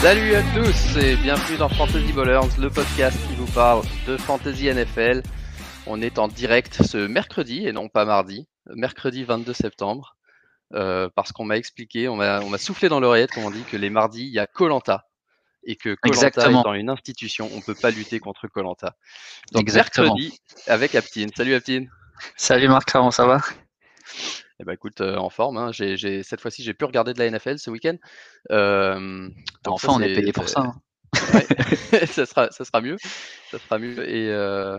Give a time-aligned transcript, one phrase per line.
[0.00, 4.72] Salut à tous et bienvenue dans Fantasy Ballers, le podcast qui vous parle de Fantasy
[4.72, 5.22] NFL.
[5.86, 10.16] On est en direct ce mercredi et non pas mardi, mercredi 22 septembre,
[10.72, 13.62] euh, parce qu'on m'a expliqué, on m'a, on m'a soufflé dans l'oreillette, comme on dit,
[13.64, 15.04] que les mardis, il y a Colanta
[15.64, 16.60] et que Colanta Exactement.
[16.62, 18.96] étant une institution, on peut pas lutter contre Colanta.
[19.52, 20.14] Donc Exactement.
[20.14, 21.28] mercredi avec Aptine.
[21.36, 21.90] Salut Aptine.
[22.36, 23.42] Salut Marc, comment ça va?
[24.60, 25.56] Eh ben écoute, euh, en forme.
[25.56, 25.72] hein.
[25.72, 27.96] J'ai, j'ai- cette fois-ci, j'ai pu regarder de la NFL ce week-end.
[28.50, 29.28] Euh,
[29.64, 30.60] donc Enfin, on est c'est- payé pour ça.
[30.60, 30.74] hein.
[31.34, 31.46] Ouais,
[32.06, 32.96] ça sera, ça sera mieux,
[33.50, 34.08] ça sera mieux.
[34.08, 34.78] Et euh,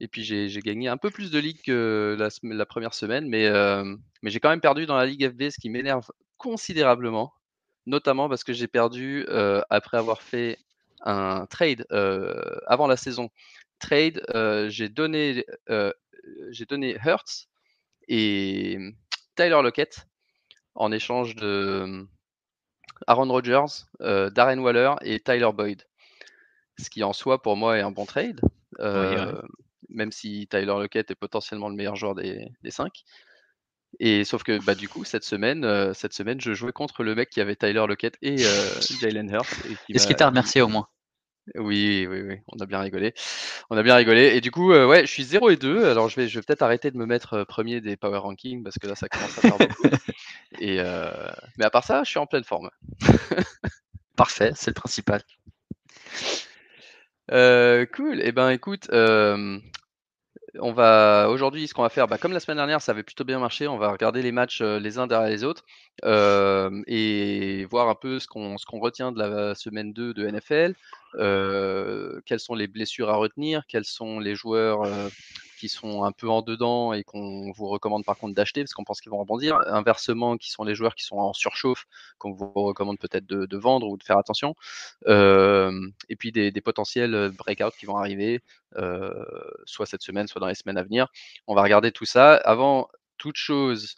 [0.00, 2.92] et puis j'ai j'ai gagné un peu plus de ligue que la, sem- la première
[2.94, 3.84] semaine, mais euh,
[4.22, 7.32] mais j'ai quand même perdu dans la ligue FB, ce qui m'énerve considérablement,
[7.86, 10.58] notamment parce que j'ai perdu euh, après avoir fait
[11.02, 12.34] un trade euh,
[12.66, 13.30] avant la saison.
[13.78, 15.92] Trade, euh, j'ai donné euh,
[16.50, 17.46] j'ai donné Hurts
[18.08, 18.78] et
[19.34, 20.06] Tyler Lockett
[20.74, 22.06] en échange de
[23.06, 25.82] Aaron Rodgers, euh, Darren Waller et Tyler Boyd.
[26.78, 28.40] Ce qui en soi pour moi est un bon trade,
[28.80, 29.48] euh, ouais.
[29.90, 33.04] même si Tyler Lockett est potentiellement le meilleur joueur des, des cinq.
[34.00, 37.14] Et sauf que bah, du coup cette semaine, euh, cette semaine, je jouais contre le
[37.14, 38.38] mec qui avait Tyler Lockett et
[39.00, 39.46] Jalen Hurts.
[39.88, 40.88] Est-ce qu'il t'a remercié au moins?
[41.56, 43.12] Oui, oui, oui, on a bien rigolé.
[43.68, 44.34] On a bien rigolé.
[44.34, 45.84] Et du coup, euh, ouais, je suis 0 et 2.
[45.84, 48.62] Alors, je vais, je vais peut-être arrêter de me mettre euh, premier des power rankings
[48.62, 49.82] parce que là, ça commence à faire beaucoup.
[50.60, 51.10] Et, euh,
[51.58, 52.70] mais à part ça, je suis en pleine forme.
[54.16, 55.22] Parfait, c'est le principal.
[57.28, 58.20] Cool.
[58.22, 58.88] Eh ben, écoute,
[60.60, 63.24] on va aujourd'hui, ce qu'on va faire, bah, comme la semaine dernière, ça avait plutôt
[63.24, 63.66] bien marché.
[63.66, 65.64] On va regarder les matchs euh, les uns derrière les autres
[66.04, 70.74] euh, et voir un peu ce qu'on retient de la semaine 2 de NFL.
[71.14, 74.82] euh, quelles sont les blessures à retenir Quels sont les joueurs
[75.64, 78.84] qui sont un peu en dedans et qu'on vous recommande par contre d'acheter parce qu'on
[78.84, 81.86] pense qu'ils vont rebondir Inversement, qui sont les joueurs qui sont en surchauffe
[82.18, 84.54] qu'on vous recommande peut-être de, de vendre ou de faire attention
[85.06, 85.72] Euh,
[86.10, 88.42] Et puis des, des potentiels breakouts qui vont arriver
[88.76, 89.24] euh,
[89.64, 91.08] soit cette semaine, soit dans les semaines à venir.
[91.46, 92.34] On va regarder tout ça.
[92.34, 93.94] Avant toute chose,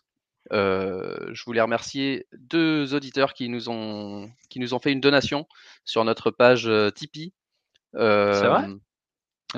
[0.53, 5.49] euh, je voulais remercier deux auditeurs qui nous ont, qui nous ont fait une donation
[5.85, 7.33] sur notre page euh, Tipeee.
[7.97, 8.69] Euh, C'est vrai?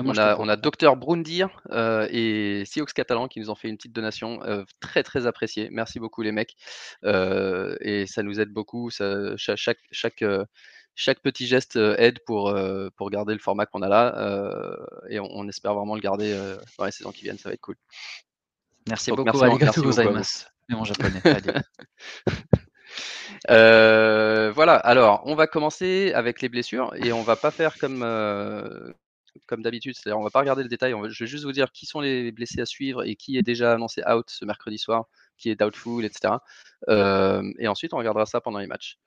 [0.03, 3.69] Moi, on a, on a Docteur Brundir euh, et Sioux Catalan qui nous ont fait
[3.69, 5.69] une petite donation euh, très très appréciée.
[5.71, 6.55] Merci beaucoup les mecs.
[7.03, 8.89] Euh, et ça nous aide beaucoup.
[8.89, 10.23] Ça, chaque, chaque,
[10.95, 12.53] chaque petit geste aide pour,
[12.95, 14.77] pour garder le format qu'on a là.
[15.09, 16.37] et on, on espère vraiment le garder
[16.77, 17.37] dans les saisons qui viennent.
[17.37, 17.75] Ça va être cool.
[18.87, 19.89] Merci Donc, beaucoup, merci- merci beaucoup
[20.71, 21.21] en japonais.
[24.55, 28.03] Voilà, alors on va commencer avec les blessures et on va pas faire comme,
[29.47, 31.51] comme d'habitude, c'est-à-dire on va pas regarder le détail, on va- je vais juste vous
[31.51, 34.77] dire qui sont les blessés à suivre et qui est déjà annoncé out ce mercredi
[34.77, 35.05] soir,
[35.37, 36.35] qui est doubtful, etc.
[36.89, 38.97] Euh, et ensuite on regardera ça pendant les matchs.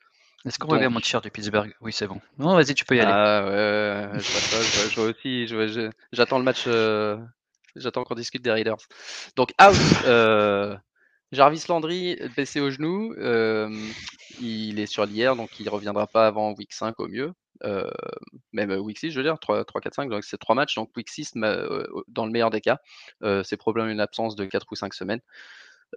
[0.45, 1.73] Est-ce qu'on Donc- mon t-shirt du Pittsburgh?
[1.81, 2.21] Oui, c'est bon.
[2.39, 3.13] Non, vas-y, tu peux y aller.
[3.13, 7.17] Ah ouais, je vois ça, je vois, je vois aussi, je j'attends le match, euh,
[7.77, 8.79] j'attends qu'on discute des Raiders.
[9.37, 9.73] Donc out,
[10.07, 10.77] euh,
[11.31, 13.15] Jarvis Landry blessé au genou,
[14.41, 17.33] il est sur l'IR, donc il reviendra pas avant week 5 au mieux.
[17.65, 17.91] Euh,
[18.53, 20.91] même week 6, je veux dire, 3, 3 4, 5, donc c'est 3 matchs, donc
[20.97, 22.79] week 6, ma- euh, dans le meilleur des cas,
[23.23, 25.21] euh, c'est probablement une absence de 4 ou 5 semaines.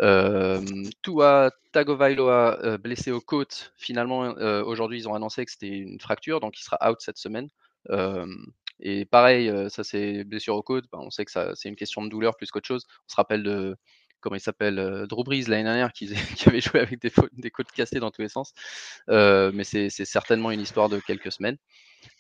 [0.01, 0.61] Euh,
[1.03, 3.73] Tua Tagovailoa euh, blessé aux côtes.
[3.77, 7.17] Finalement, euh, aujourd'hui, ils ont annoncé que c'était une fracture, donc il sera out cette
[7.17, 7.47] semaine.
[7.91, 8.25] Euh,
[8.81, 10.85] et pareil, euh, ça c'est blessure aux côtes.
[10.91, 12.85] ben, on sait que c'est une question de douleur plus qu'autre chose.
[13.07, 13.77] On se rappelle de
[14.25, 17.71] comment il s'appelle euh, Drew Brees l'année dernière qui, qui avait joué avec des, côtes
[17.71, 18.53] cassées dans tous les sens.
[19.09, 21.57] Euh, mais c'est certainement une histoire de quelques semaines.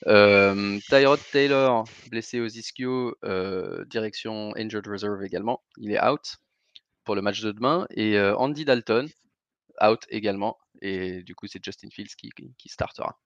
[0.05, 5.63] Euh, Tyrod Taylor blessé aux ischio, euh, direction injured reserve également.
[5.77, 6.37] Il est out
[7.05, 7.87] pour le match de demain.
[7.89, 9.09] Et euh, Andy Dalton,
[9.83, 10.57] out également.
[10.83, 13.17] Et du coup, c'est Justin Fields qui, qui- startera.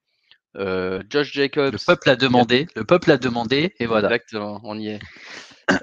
[0.55, 1.73] Josh Jacobs.
[1.73, 4.07] Le peuple a demandé, le peuple a demandé, et voilà.
[4.07, 4.99] Exactement, on y est.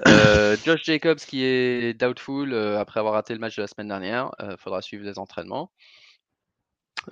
[0.07, 3.87] Euh, Josh Jacobs qui est doubtful euh, après avoir raté le match de la semaine
[3.87, 4.31] dernière.
[4.41, 5.71] Il faudra suivre les entraînements.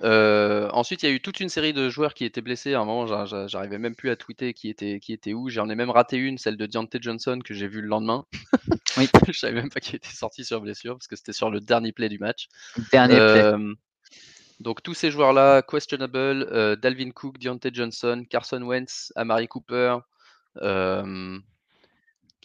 [0.02, 2.74] Euh, ensuite, il y a eu toute une série de joueurs qui étaient blessés.
[2.74, 5.48] À un moment, j'a- j'a- j'arrivais même plus à tweeter qui était, qui était où.
[5.48, 8.26] J'en ai même raté une, celle de Deontay Johnson que j'ai vue le lendemain.
[8.98, 9.08] Oui.
[9.34, 11.92] je savais même pas qu'il était sorti sur blessure parce que c'était sur le dernier
[11.92, 12.48] play du match.
[12.92, 13.22] Dernier play.
[13.42, 13.74] Euh,
[14.60, 19.98] donc tous ces joueurs-là, questionable, euh, Dalvin Cook, Deontay Johnson, Carson Wentz, Amari Cooper,
[20.62, 21.38] euh,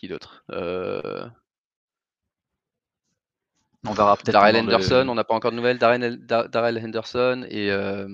[0.02, 1.28] qui d'autre Euh,
[3.86, 4.34] On verra peut-être.
[4.34, 5.78] Darrell le- Henderson, on n'a pas encore de nouvelles.
[5.78, 8.08] Darrell, Da- Darrell Henderson et, euh,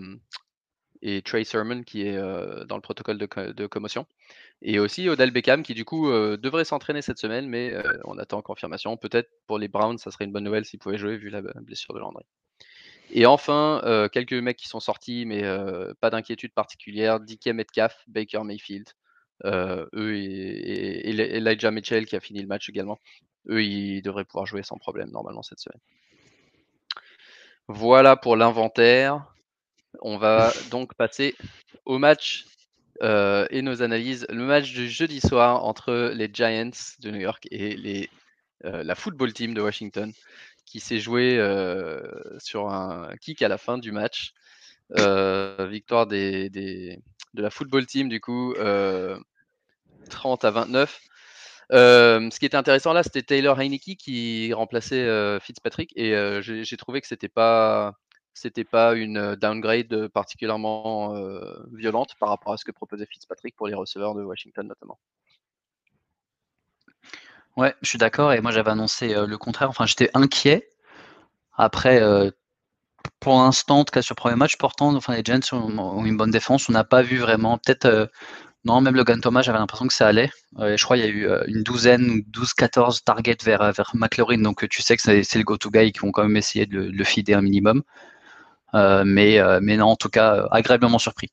[1.01, 4.05] et Trey Sermon qui est euh, dans le protocole de, co- de commotion.
[4.61, 7.73] Et aussi Odell Beckham qui du coup devrait s'entraîner cette semaine, mais
[8.05, 8.97] on attend confirmation.
[8.97, 11.93] Peut-être pour les Browns, ça serait une bonne nouvelle s'il pouvait jouer vu la blessure
[11.93, 12.25] de Landry.
[13.11, 13.81] Et enfin,
[14.11, 15.43] quelques mecs qui sont sortis, mais
[16.01, 17.19] pas d'inquiétude particulière.
[17.19, 18.87] DK Metcalf, Baker Mayfield,
[19.45, 22.99] eux et, Elijah Mitchell qui a fini le match également.
[23.49, 25.79] Eux, ils devraient pouvoir jouer sans problème normalement cette semaine.
[27.67, 29.25] Voilà pour l'inventaire.
[30.01, 31.35] On va donc passer
[31.85, 32.45] au match
[33.01, 34.25] et nos analyses.
[34.29, 38.09] Le match du jeudi soir entre les Giants de New York et les,
[38.63, 40.11] la football team de Washington
[40.65, 41.35] qui s'est joué
[42.39, 44.33] sur un kick à la fin du match.
[44.89, 46.99] victoire des,
[47.37, 48.53] de la football team, du coup,
[50.09, 50.99] 30 à 29.
[51.71, 57.07] ce qui était intéressant là, c'était Taylor Heineke qui remplaçait Fitzpatrick et j'ai trouvé que
[57.07, 57.93] c'était pas
[58.33, 61.13] c'était pas une downgrade particulièrement
[61.71, 64.99] violente par rapport à ce que proposait Fitzpatrick pour les receveurs de Washington notamment.
[67.55, 68.33] Ouais, je suis d'accord.
[68.33, 69.69] Et moi, j'avais annoncé le contraire.
[69.69, 70.71] Enfin, j'étais inquiet.
[71.53, 71.99] Après,
[73.19, 76.17] pour l'instant, en tout cas sur le premier match, pourtant, enfin, les Giants ont, une
[76.17, 76.69] bonne défense.
[76.69, 77.57] On n'a pas vu vraiment.
[77.57, 78.09] Peut-être.
[78.65, 80.29] non, même Logan Thomas, j'avais l'impression que ça allait.
[80.59, 84.39] je crois qu'il y a eu une douzaine, 12-14 targets vers, vers McLaurin.
[84.39, 87.03] Donc, tu sais que c'est le go-to guy qui vont quand même essayer de, le
[87.03, 87.83] fider un minimum.
[88.73, 91.29] mais, mais non, en tout cas, agréablement surpris.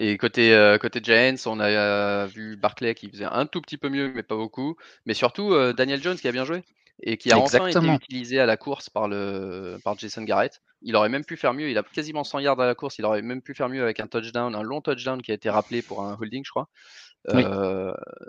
[0.00, 3.76] Et côté, euh, côté Giants, on a euh, vu Barclay qui faisait un tout petit
[3.76, 4.76] peu mieux, mais pas beaucoup.
[5.06, 6.62] Mais surtout euh, Daniel Jones qui a bien joué
[7.02, 10.60] et qui a enfin été utilisé à la course par, le, par Jason Garrett.
[10.82, 11.70] Il aurait même pu faire mieux.
[11.70, 12.98] Il a quasiment 100 yards à la course.
[12.98, 15.50] Il aurait même pu faire mieux avec un touchdown, un long touchdown qui a été
[15.50, 16.68] rappelé pour un holding, je crois.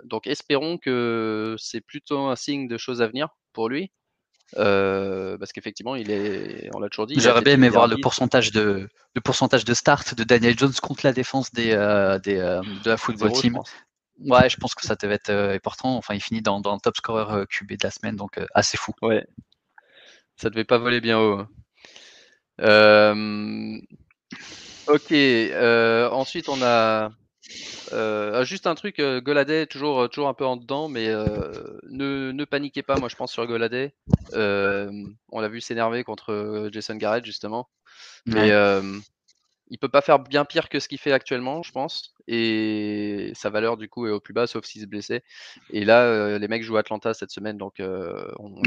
[0.04, 3.90] donc espérons que c'est plutôt un signe de choses à venir pour lui.
[4.56, 7.14] Euh, parce qu'effectivement, il est, on l'a toujours dit.
[7.18, 11.06] J'aurais bien aimé voir le pourcentage de, le pourcentage de start de Daniel Jones contre
[11.06, 13.58] la défense des, euh, des euh, de la football team.
[14.20, 15.96] Ouais, je pense que ça devait être important.
[15.96, 18.92] Enfin, il finit dans, dans le top scorer QB de la semaine, donc assez fou.
[19.02, 19.26] Ouais,
[20.36, 21.46] ça devait pas voler bien haut.
[22.58, 23.78] Hein.
[24.88, 25.12] ok.
[26.12, 27.10] ensuite, on a
[27.92, 31.78] euh, ah, juste un truc, euh, Goladay toujours, toujours un peu en dedans, mais euh,
[31.88, 33.94] ne, ne, paniquez pas, moi je pense sur Goladay.
[34.32, 37.68] on l'a vu s'énerver contre Jason Garrett justement.
[38.26, 38.50] Mais
[39.70, 42.14] il peut pas faire bien pire que ce qu'il fait actuellement, je pense.
[42.26, 45.22] Et sa valeur du coup est au plus bas, sauf s'il se blessait.
[45.70, 47.80] Et là, les mecs jouent Atlanta cette semaine, donc.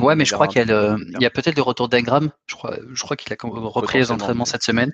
[0.02, 2.32] ouais, mais je crois qu'il y a, peut-être le retour d'Ingram.
[2.48, 4.94] Je crois, je crois qu'il a repris les entraînements cette semaine.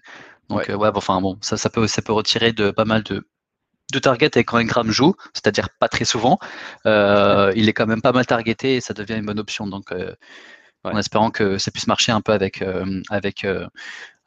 [0.50, 3.24] Donc ouais, ouais enfin bon, ça, ça peut, ça peut retirer de pas mal de
[3.92, 6.40] de target et quand Ingram joue, c'est-à-dire pas très souvent,
[6.86, 9.68] euh, il est quand même pas mal targeté et ça devient une bonne option.
[9.68, 10.14] Donc, euh,
[10.84, 13.46] en espérant que ça puisse marcher un peu avec euh, avec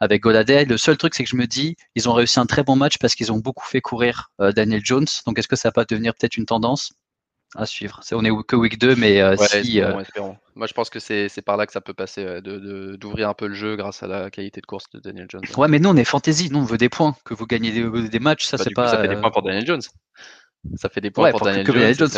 [0.02, 0.64] avec Goladay.
[0.64, 2.98] Le seul truc, c'est que je me dis, ils ont réussi un très bon match
[2.98, 5.06] parce qu'ils ont beaucoup fait courir Daniel Jones.
[5.26, 6.92] Donc, est-ce que ça va pas devenir peut-être une tendance
[7.54, 8.00] à suivre?
[8.10, 9.80] on est que week 2, mais euh, si.
[9.80, 10.02] Euh,
[10.56, 13.54] Moi, je pense que c'est par là que ça peut passer, d'ouvrir un peu le
[13.54, 15.42] jeu grâce à la qualité de course de Daniel Jones.
[15.56, 16.50] Ouais, mais nous, on est fantasy.
[16.50, 17.14] Nous, on veut des points.
[17.24, 18.88] Que vous gagnez des, matchs, ça, bah, c'est pas.
[18.88, 19.82] ça fait des points pour Daniel Jones.
[20.76, 22.10] Ça fait des points pour, Daniel Jones.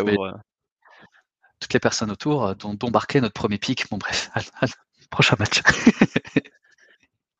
[1.61, 3.89] Toutes les personnes autour, dont, dont Barclay, notre premier pic.
[3.91, 4.31] Bon, bref,
[5.11, 5.63] prochain match.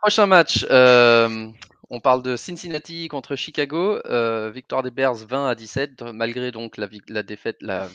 [0.05, 0.67] prochain match.
[0.71, 1.49] Euh,
[1.89, 6.77] on parle de Cincinnati contre Chicago, euh, victoire des Bears 20 à 17, malgré donc
[6.77, 7.89] la, défaite, la,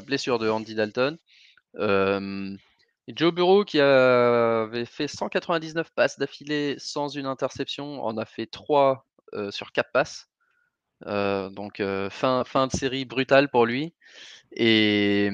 [0.00, 1.18] blessure de Andy Dalton.
[1.76, 2.56] Euh,
[3.06, 9.06] Joe Burrow qui avait fait 199 passes d'affilée sans une interception, en a fait 3
[9.34, 10.26] euh, sur 4 passes.
[11.04, 13.92] donc fin, fin de série brutale pour lui.
[14.52, 15.28] Et,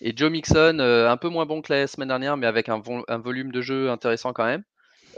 [0.00, 2.80] Joe Mixon, un peu moins bon que la semaine dernière, mais avec un
[3.18, 4.64] volume de jeu intéressant quand même.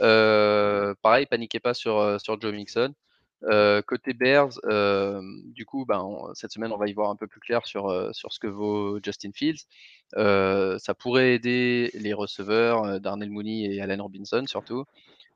[0.01, 2.93] Euh, pareil, paniquez pas sur, euh, sur Joe Mixon.
[3.43, 4.59] Euh, côté Bears,
[5.53, 8.33] du coup, ben, cette semaine, on va y voir un peu plus clair sur, sur
[8.33, 9.65] ce que vaut Justin Fields.
[10.15, 14.85] ça pourrait aider les receveurs Darnell Mooney et Allen Robinson surtout,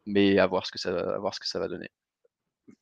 [0.05, 1.89] mais à voir ce que ça, à voir ce que ça va donner.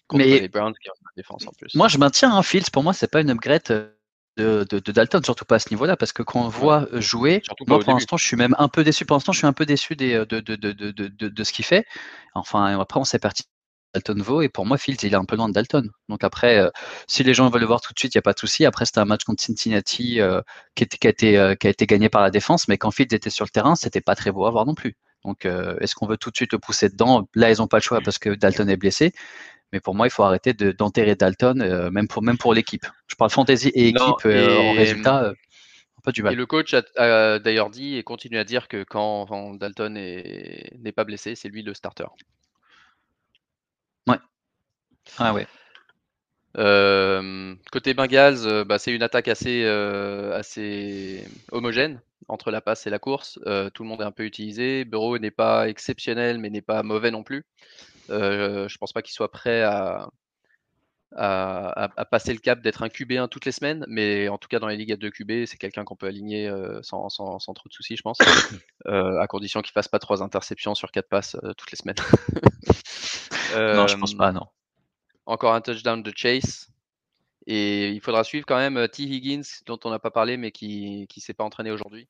[0.08, 1.76] Contre mais les Browns qui ont une défense en plus.
[1.76, 2.72] Moi, je maintiens un Fields.
[2.72, 3.94] Pour moi, c'est pas une upgrade
[4.40, 7.80] de, Dalton, surtout pas à ce niveau-là, parce que quand on voit euh, jouer, moi
[7.80, 9.06] pour l'instant je suis même un peu déçu.
[9.06, 11.86] Pour l'instant, je suis un peu déçu des, euh, de, de, ce qu'il fait.
[12.34, 13.44] Enfin, après, on s'est parti
[13.94, 15.90] Dalton vaut, et pour moi, Fields, il est un peu loin de Dalton.
[16.10, 16.70] Donc après, euh,
[17.08, 18.66] si les gens veulent le voir tout de suite, il n'y a pas de souci.
[18.66, 20.20] Après, c'était un match contre Cincinnati
[20.76, 23.14] qui, était, qui, a été, qui a été gagné par la défense, mais quand Fields
[23.16, 24.96] était sur le terrain, c'était pas très beau à voir non plus.
[25.26, 27.28] Donc, est-ce qu'on veut tout de suite le pousser dedans?
[27.34, 29.12] Là, ils n'ont pas le choix parce que Dalton est blessé.
[29.72, 32.86] Mais pour moi, il faut arrêter d'enterrer Dalton, euh, même pour, même pour l'équipe.
[33.08, 35.24] Je parle fantasy et équipe euh, en résultat.
[35.26, 35.34] Euh,
[36.04, 36.34] pas du mal.
[36.34, 41.04] Et le coach a, d'ailleurs dit et continue à dire que quand, Dalton n'est pas
[41.04, 42.06] blessé, c'est lui le starter.
[44.08, 44.18] Ouais.
[45.18, 45.46] Ah ouais.
[47.72, 53.38] côté Bengals, bah, c'est une attaque assez, assez homogène entre la passe et la course.
[53.74, 54.86] tout le monde est un peu utilisé.
[54.86, 57.46] Bureau n'est pas exceptionnel, mais n'est pas mauvais non plus.
[58.10, 60.10] Je pense pas qu'il soit prêt à,
[61.16, 64.68] à, passer le cap d'être un QB1 toutes les semaines, mais en tout cas dans
[64.68, 67.96] les ligues à 2 QB, c'est quelqu'un qu'on peut aligner euh, sans, trop de soucis,
[67.96, 68.18] je pense,
[68.88, 71.96] euh, à condition qu'il fasse pas trois interceptions sur quatre passes euh, toutes les semaines.
[73.56, 74.48] non, je pense pas, non.
[75.26, 76.68] Encore un touchdown de Chase.
[77.48, 79.04] Et il faudra suivre quand même T.
[79.04, 82.08] Higgins, dont on n'a pas parlé, mais qui ne s'est pas entraîné aujourd'hui.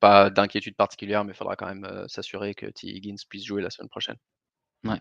[0.00, 2.88] Pas d'inquiétude particulière, mais il faudra quand même s'assurer que T.
[2.88, 4.16] Higgins puisse jouer la semaine prochaine.
[4.84, 5.00] Ouais.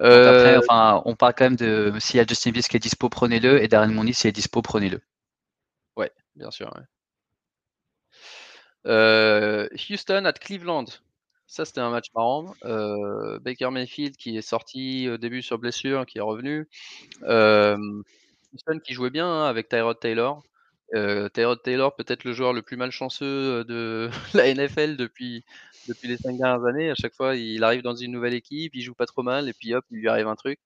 [0.00, 3.08] Euh, enfin, on parle quand même de s'il y a Justin Fields qui est dispo,
[3.08, 5.00] prenez-le, et Darren Mooney s'il est dispo, prenez-le.
[5.96, 6.70] Ouais, bien sûr.
[8.86, 10.84] Euh, Houston at Cleveland.
[11.46, 12.54] Ça, c'était un match marrant.
[12.64, 16.68] Euh, Baker Mayfield qui est sorti au début sur blessure, qui est revenu.
[17.22, 20.42] Houston qui jouait bien hein, avec Tyrod Taylor.
[20.92, 25.44] Tyrod Taylor, peut-être le joueur le plus malchanceux de la NFL depuis,
[26.04, 26.90] les cinq dernières années.
[26.90, 29.52] À chaque fois, il arrive dans une nouvelle équipe, il joue pas trop mal, et
[29.52, 30.58] puis hop, il lui arrive un truc.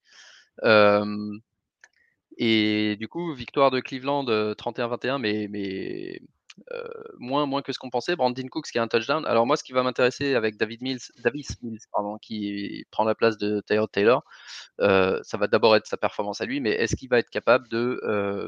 [2.39, 6.21] et du coup, victoire de Cleveland 31-21, mais, mais
[7.19, 8.17] moins, moins que ce qu'on pensait.
[8.17, 9.25] Brandon Cooks qui a un touchdown.
[9.26, 13.14] Alors moi, ce qui va m'intéresser avec David Mills, Davis Mills, pardon, qui prend la
[13.14, 14.25] place de Tyrod Taylor,
[14.79, 18.00] ça va d'abord être sa performance à lui, mais est-ce qu'il va être capable de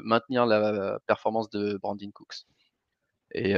[0.04, 2.46] maintenir la performance de Brandon Cooks?
[3.34, 3.54] Et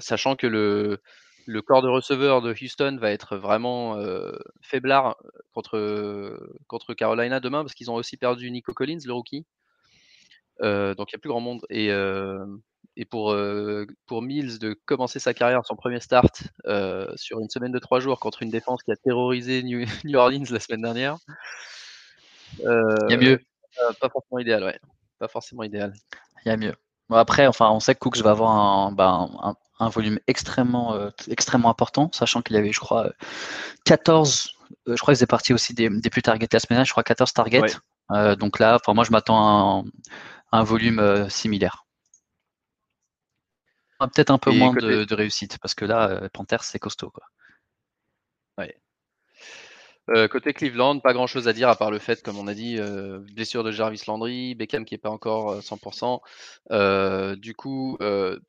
[0.00, 1.00] sachant que le,
[1.46, 3.98] le corps de receveur de Houston va être vraiment
[4.60, 5.16] faiblard
[5.52, 9.46] contre, contre Carolina demain parce qu'ils ont aussi perdu Nico Collins, le rookie.
[10.60, 11.64] donc il n'y a plus grand monde.
[11.70, 11.90] Et,
[13.00, 13.34] et pour,
[14.06, 16.42] pour Mills de commencer sa carrière, son premier start
[17.16, 20.60] sur une semaine de trois jours contre une défense qui a terrorisé New, Orleans la
[20.60, 21.16] semaine dernière.
[22.58, 23.40] il y a mieux.
[24.00, 24.78] Pas forcément idéal, ouais.
[25.18, 25.94] Pas forcément idéal.
[26.44, 26.74] Il y a mieux.
[27.08, 31.10] Bon, après, enfin, on sait que Cooks va avoir un, ben, un, un volume extrêmement,
[31.28, 33.12] extrêmement important, sachant qu'il y avait, je crois,
[33.84, 36.90] 14, euh, je crois qu'ils étaient partis aussi des, des, plus targets la semaine, je
[36.90, 37.60] crois 14 targets.
[38.38, 39.84] Donc là, moi, je m'attends
[40.52, 41.84] à un, volume similaire.
[43.98, 47.10] Peut-être un peu moins de, réussite, parce que là, Panthers, c'est costaud.
[47.10, 47.24] Quoi.
[50.10, 52.54] Euh, côté Cleveland, pas grand chose à dire à part le fait, comme on a
[52.54, 56.20] dit, euh, blessure de Jarvis Landry, Beckham qui n'est pas encore 100%.
[56.70, 57.98] Euh, du coup,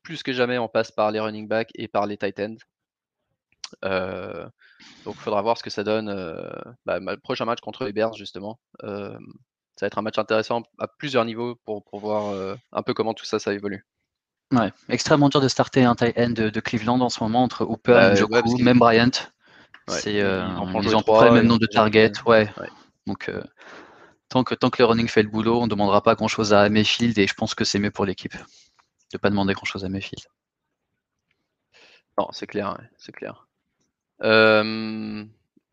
[0.02, 2.56] plus que jamais, on passe par les running backs et par les tight ends.
[5.04, 6.08] donc, il faudra voir ce que ça donne.
[6.86, 8.58] Bah, le prochain match contre les Bears, justement.
[8.82, 9.18] ça
[9.82, 13.38] va être un match intéressant à plusieurs niveaux pour, voir un peu comment tout ça,
[13.38, 13.84] ça évolue.
[14.52, 18.14] Ouais, extrêmement dur de starter un tight end de, Cleveland en ce moment entre Hooper,
[18.14, 19.10] Njoku, même Bryant.
[19.88, 20.46] C'est, euh,
[20.82, 22.12] ils ont le même nombre de targets.
[22.26, 22.48] Ouais.
[23.06, 23.42] Donc, euh,
[24.28, 26.68] tant, que, tant que le running fait le boulot, on ne demandera pas grand-chose à
[26.68, 28.38] Mayfield et je pense que c'est mieux pour l'équipe de
[29.14, 30.24] ne pas demander grand-chose à Mayfield.
[32.18, 32.76] Non, c'est clair.
[32.98, 33.46] c'est clair.
[34.22, 35.24] Euh,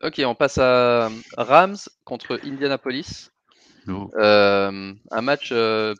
[0.02, 3.30] ok, on passe à Rams contre Indianapolis.
[3.88, 5.52] Euh, un match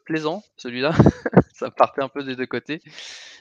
[0.04, 0.92] plaisant, celui-là.
[1.58, 2.80] ça partait un peu des deux côtés.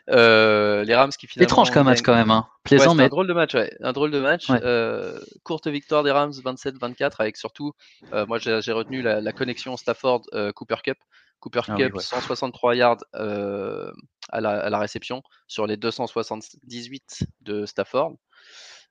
[0.10, 1.48] Euh, les Rams qui finalement.
[1.48, 2.48] Étrange comme match quand même, hein.
[2.64, 3.04] plaisant mais.
[3.04, 3.76] Un drôle de match, ouais.
[3.82, 4.48] Un drôle de match.
[4.50, 7.74] Euh, courte victoire des Rams 27-24 avec surtout,
[8.14, 10.98] euh, moi j'ai retenu la, connexion Stafford-Cooper Cup.
[11.40, 18.16] Cooper ah Cup, 163 yards à la, réception sur les 278 de Stafford.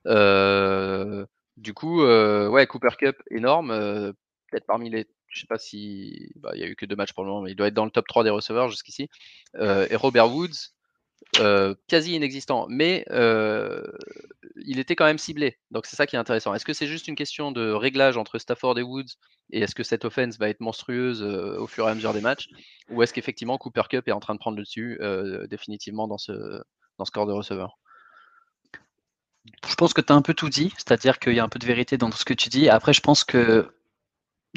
[0.05, 4.13] du coup, ouais, Cooper Cup énorme,
[4.49, 7.13] peut-être parmi les je sais pas si bah, il y a eu que deux matchs
[7.13, 9.09] pour le moment, mais il doit être dans le top 3 des receveurs jusqu'ici.
[9.55, 10.71] et Robert Woods,
[11.39, 13.83] euh, quasi inexistant, mais euh,
[14.55, 15.57] il était quand même ciblé.
[15.71, 16.53] Donc c'est ça qui est intéressant.
[16.53, 19.17] Est-ce que c'est juste une question de réglage entre Stafford et Woods
[19.51, 22.21] et est-ce que cette offense va être monstrueuse euh, au fur et à mesure des
[22.21, 22.47] matchs
[22.89, 24.99] ou est-ce qu'effectivement Cooper Cup est en train de prendre le dessus
[25.49, 26.61] définitivement dans ce,
[26.97, 27.77] dans ce corps de receveur?
[29.67, 31.59] Je pense que tu as un peu tout dit, c'est-à-dire qu'il y a un peu
[31.59, 32.69] de vérité dans tout ce que tu dis.
[32.69, 33.71] Après, je pense que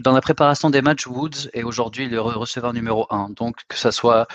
[0.00, 3.30] dans la préparation des matchs, Woods est aujourd'hui le receveur numéro 1.
[3.30, 4.26] Donc, que ce soit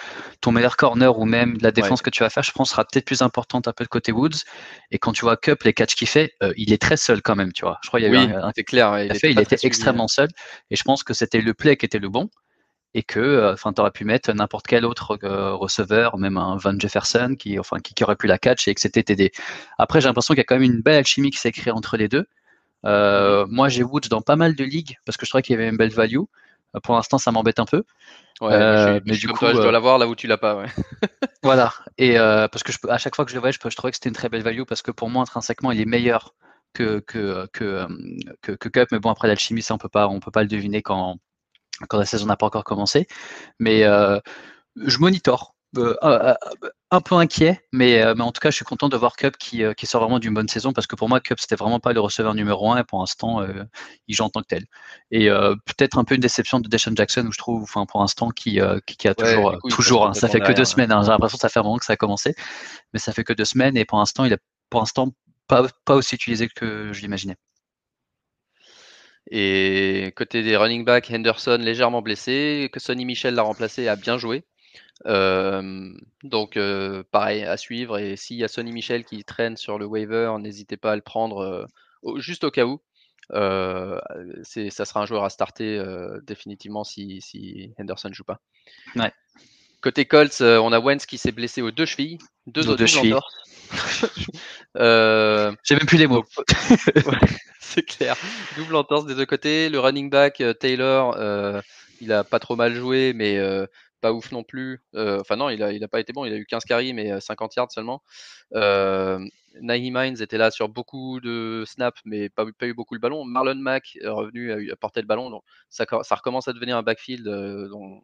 [0.41, 3.05] ton meilleur corner ou même la défense que tu vas faire, je pense, sera peut-être
[3.05, 4.43] plus importante un peu de côté Woods.
[4.91, 7.36] Et quand tu vois Cup, les catchs qu'il fait, euh, il est très seul quand
[7.36, 7.79] même, tu vois.
[7.84, 9.03] Je crois qu'il y a eu un, clair.
[9.03, 10.29] Il, fait, il était extrêmement seul.
[10.69, 12.29] Et je pense que c'était le play qui était le bon.
[12.93, 16.79] Et que, euh, tu aurais pu mettre n'importe quel autre euh, receveur, même un Van
[16.79, 19.31] Jefferson, qui, enfin, qui, aurait pu la catch et que c'était TD.
[19.77, 21.98] Après, j'ai l'impression qu'il y a quand même une belle alchimie qui s'est créée entre
[21.98, 22.25] les deux.
[22.86, 25.60] Euh, moi, j'ai Woods dans pas mal de ligues parce que je trouvais qu'il y
[25.60, 26.18] avait une belle value.
[26.75, 27.84] Euh, pour l'instant, ça m'embête un peu.
[28.42, 30.56] Ouais, euh, mais du coup, je dois l'avoir là où tu l'as pas.
[30.56, 30.68] Ouais.
[31.44, 31.74] voilà.
[31.98, 33.98] Et parce que je à chaque fois que je le voyais, je, je trouvais que
[33.98, 36.36] c'était une très belle value parce que pour moi, intrinsèquement, il est meilleur
[36.74, 37.88] que, que, que,
[38.42, 40.50] que, que Cup, mais bon, après l'alchimie, ça, on peut pas, on peut pas le
[40.50, 41.18] deviner quand,
[41.88, 43.08] quand la saison n'a pas encore commencé.
[43.60, 43.84] Mais
[44.75, 45.55] je monitore.
[45.77, 46.34] Euh,
[46.91, 49.36] un peu inquiet, mais, euh, mais, en tout cas, je suis content de voir Cup
[49.38, 51.79] qui, euh, qui, sort vraiment d'une bonne saison parce que pour moi, Cup, c'était vraiment
[51.79, 53.46] pas le receveur numéro un et pour l'instant,
[54.08, 54.65] il joue en tant que tel.
[55.12, 58.29] Et peut-être un peu une déception de Deshaun Jackson où je trouve, enfin, pour l'instant,
[58.29, 61.41] qui, qui, a toujours, toujours hein, ça fait que deux semaines, hein, j'ai l'impression que
[61.41, 62.36] ça fait un moment que ça a commencé,
[62.94, 65.10] mais ça fait que deux semaines et pour l'instant, il est pour l'instant
[65.48, 67.36] pas, pas aussi utilisé que je l'imaginais.
[69.32, 74.17] Et côté des running backs, Henderson légèrement blessé, que Sonny Michel l'a remplacé, a bien
[74.20, 74.44] joué
[75.05, 76.58] donc
[77.12, 80.77] pareil à suivre et s'il y a Sonny Michel qui traîne sur le waiver, n'hésitez
[80.77, 81.67] pas à le prendre,
[82.17, 82.82] juste au cas où.
[83.32, 85.84] ça sera un joueur à starter,
[86.24, 88.39] définitivement si si Henderson joue pas.
[88.96, 89.12] Ouais.
[89.82, 92.17] Côté Colts, on a Wentz qui s'est blessé aux deux chevilles,
[92.48, 93.15] deux autres chevilles.
[94.75, 96.25] J'ai même plus les mots.
[97.60, 98.15] c'est clair.
[98.58, 99.70] Double entorse des deux côtés.
[99.70, 101.15] Le running back, Taylor,
[102.01, 103.39] il a pas trop mal joué, mais
[104.06, 104.84] pas ouf non plus.
[104.94, 106.26] Enfin, non, il a, il a pas été bon.
[106.26, 108.04] Il a eu 15 carries, mais 50 yards seulement.
[108.54, 109.20] Euh,
[109.62, 113.24] Nahi Mines était là sur beaucoup de snaps, mais pas, pas eu beaucoup le ballon.
[113.26, 115.32] Marlon Mack est revenu à, porter le ballon.
[115.32, 117.26] Donc ça, ça, recommence à devenir un backfield.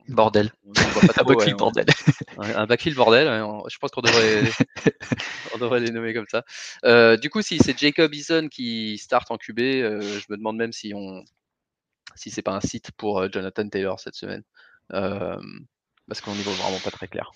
[0.07, 0.51] bordel.
[1.19, 1.85] un backfield bordel.
[2.37, 3.27] un backfield bordel.
[3.69, 4.43] je pense qu'on devrait,
[5.55, 7.17] on devrait les nommer comme ça.
[7.17, 10.93] du coup, si c'est Jacob Eason qui start en QB, je me demande même si
[10.95, 11.23] on
[12.15, 14.43] si c'est pas un site pour Jonathan Taylor cette semaine
[16.11, 17.31] parce qu'on n'y voit vraiment pas très clair.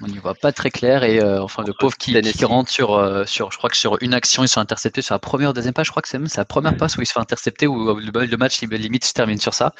[0.00, 3.24] On n'y voit pas très clair et euh, enfin le pauvre qui, rentre sur, euh,
[3.24, 5.52] sur, je crois que sur une action, il se fait intercepter sur la première ou
[5.52, 5.86] deuxième passe.
[5.86, 8.36] Je crois que c'est même sa première passe où il se fait intercepter où le,
[8.36, 9.72] match limite se termine sur ça.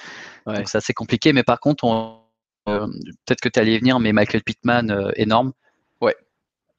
[0.46, 1.32] Donc c'est assez compliqué.
[1.32, 1.84] Mais par contre,
[2.68, 2.88] euh,
[3.24, 5.52] peut-être que tu allais venir, mais Michael Pittman énorme.
[6.00, 6.16] Ouais.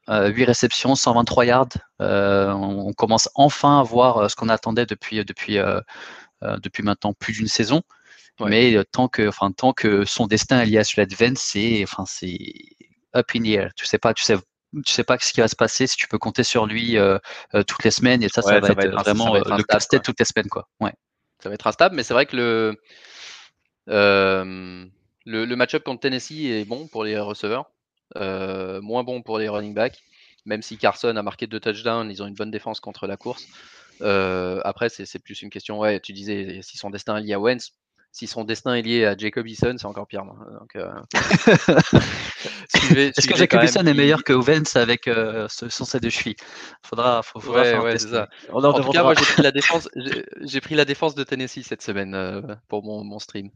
[0.10, 1.70] 8 réceptions, 123 yards.
[2.02, 5.58] On, commence enfin à voir ce qu'on attendait depuis depuis
[6.42, 7.82] depuis maintenant plus d'une saison.
[8.42, 12.04] Mais tant que, enfin, tant que son destin est lié à celui Vence, c'est, enfin,
[12.06, 12.38] c'est
[13.16, 13.72] up in the air.
[13.76, 14.36] Tu sais pas, tu sais,
[14.86, 16.98] tu sais pas ce qui va se passer si tu peux compter sur lui
[17.68, 18.24] toutes les semaines.
[18.24, 20.68] Et ça, ça, va, être, vraiment le casse-tête toutes les semaines, quoi.
[20.80, 20.94] Ouais.
[21.42, 22.76] Ça va être instable, mais c'est vrai que le
[25.28, 27.72] le, le match-up contre Tennessee est bon pour les receveurs,
[28.16, 30.02] moins bon pour les running backs.
[30.46, 33.48] Même si Carson a marqué deux touchdowns, ils ont une bonne défense contre la course.
[34.02, 35.80] après, c'est plus une question.
[35.80, 37.72] Ouais, tu disais si son destin est lié à Wentz
[38.16, 40.24] si son destin est lié à Jacob Eason, c'est encore pire.
[40.24, 40.90] Donc, euh...
[42.96, 46.38] Est-ce que Jacob Eason est meilleur que Ovens avec euh, son set de cheville
[46.82, 48.30] Faudra, faudra ouais, ouais, ça.
[48.54, 49.90] en tout cas, moi j'ai pris la défense,
[50.44, 53.50] j'ai pris la défense de Tennessee cette semaine euh, pour mon, mon, stream.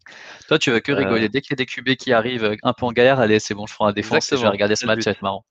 [0.50, 1.28] Toi, tu veux que rigoler.
[1.28, 1.30] Euh.
[1.30, 3.65] Dès qu'il y a des QB qui arrivent un peu en galère, allez, c'est bon,
[3.65, 5.45] je ferai la défense et je vais regarder ce match, ça va être marrant.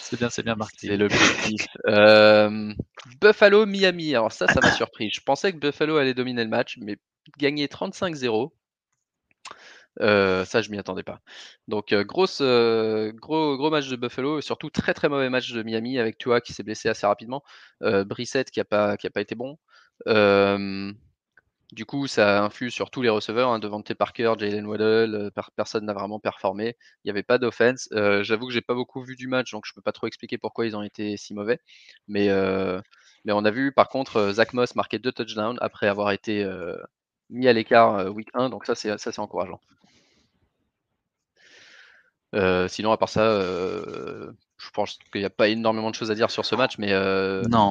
[0.00, 0.88] C'est bien, c'est bien marqué.
[0.88, 1.68] C'est l'objectif.
[1.86, 2.74] euh,
[3.20, 4.12] Buffalo, Miami.
[4.16, 5.10] Alors ça, ça m'a surpris.
[5.10, 6.96] Je pensais que Buffalo allait dominer le match, mais
[7.38, 8.52] gagner 35-0.
[10.00, 11.20] Euh, ça, je m'y attendais pas.
[11.68, 15.62] Donc, euh, grosse, euh, gros, match de Buffalo et surtout très très mauvais match de
[15.62, 17.42] Miami avec Tua qui s'est blessé assez rapidement.
[17.80, 19.58] Brissette qui n'a pas, pas été bon.
[21.72, 23.50] du coup, ça influe sur tous les receveurs.
[23.50, 26.76] Hein, Devante Parker, Jalen Waddell, personne n'a vraiment performé.
[27.04, 27.88] Il n'y avait pas d'offense.
[28.22, 30.66] J'avoue que j'ai pas beaucoup vu du match, donc je peux pas trop expliquer pourquoi
[30.66, 31.60] ils ont été si mauvais.
[32.08, 32.28] Mais,
[33.24, 36.44] mais on a vu par contre Zach Moss marquer deux touchdowns après avoir été
[37.32, 39.60] mis à l'écart euh, week 1, donc ça c'est ça c'est encourageant.
[42.34, 46.10] Euh, sinon, à part ça, euh, je pense qu'il n'y a pas énormément de choses
[46.10, 46.90] à dire sur ce match, mais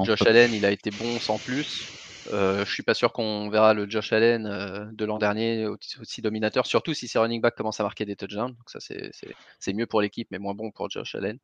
[0.03, 1.89] Josh Allen, il a été bon sans plus.
[2.31, 6.93] je suis pas sûr qu'on verra le Josh Allen de l'an dernier aussi, dominateur, surtout
[6.93, 8.51] si ses running back commencent à marquer des touchdowns.
[8.51, 11.39] Donc ça, c'est mieux pour l'équipe, mais moins bon pour Josh Allen.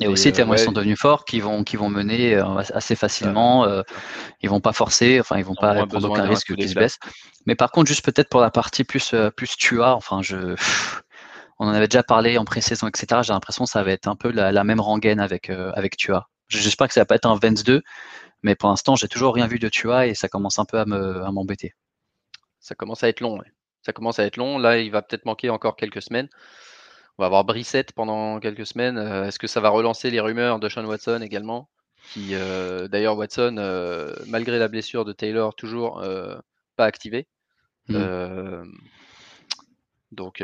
[0.00, 3.64] Et, aussi, tellement ils sont devenus forts qu'ils vont, qui vont mener euh, assez facilement.
[3.64, 3.82] Euh,
[4.42, 6.98] ils vont pas forcer, enfin, ils vont pas prendre aucun risque qu'ils se baissent.
[7.46, 10.56] Mais par contre, juste peut-être pour la partie plus, euh, plus Tua, enfin, je,
[11.60, 13.20] on en avait déjà parlé en pré-saison, etc.
[13.22, 16.28] J'ai l'impression que ça va être un peu la, même rengaine avec, avec Tua.
[16.48, 17.80] J'espère que ça va pas être un Vence 2,
[18.42, 20.84] mais pour l'instant, j'ai toujours rien vu de Tua et ça commence un peu à
[20.86, 21.72] m'embêter.
[22.58, 23.40] ça commence à être long.
[23.82, 24.58] Ça commence à être long.
[24.58, 26.28] Là, il va peut-être manquer encore quelques semaines.
[27.18, 28.98] On va avoir Brissette pendant quelques semaines.
[28.98, 31.68] Euh, est-ce que ça va relancer les rumeurs de Sean Watson également
[32.12, 36.04] qui, euh, D'ailleurs, Watson, euh, malgré la blessure de Taylor, toujours
[36.76, 37.28] pas activé.
[37.88, 38.64] Mmh.
[40.10, 40.42] Donc,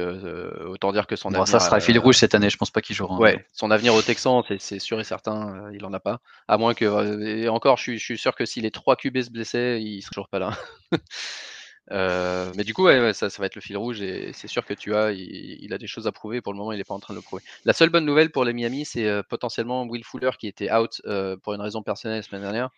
[0.66, 1.48] autant dire que son avenir.
[1.48, 3.16] Ça sera fil rouge cette année, je pense pas qu'il jouera.
[3.16, 6.20] Ouais, son avenir au Texan, c'est sûr et certain, il en a pas.
[6.48, 7.22] À moins que.
[7.24, 10.28] et encore, je suis, sûr que si les trois QB se blessaient, il sera toujours
[10.28, 10.52] pas là.
[11.92, 14.94] Euh, mais du coup, ça, va être le fil rouge et c'est sûr que tu
[14.94, 16.40] as, il, a des choses à prouver.
[16.40, 17.42] Pour le moment, il n'est pas en train de le prouver.
[17.64, 21.02] La seule bonne nouvelle pour les Miami, c'est euh, potentiellement Will Fuller qui était out
[21.06, 22.70] euh, pour une raison personnelle la semaine dernière.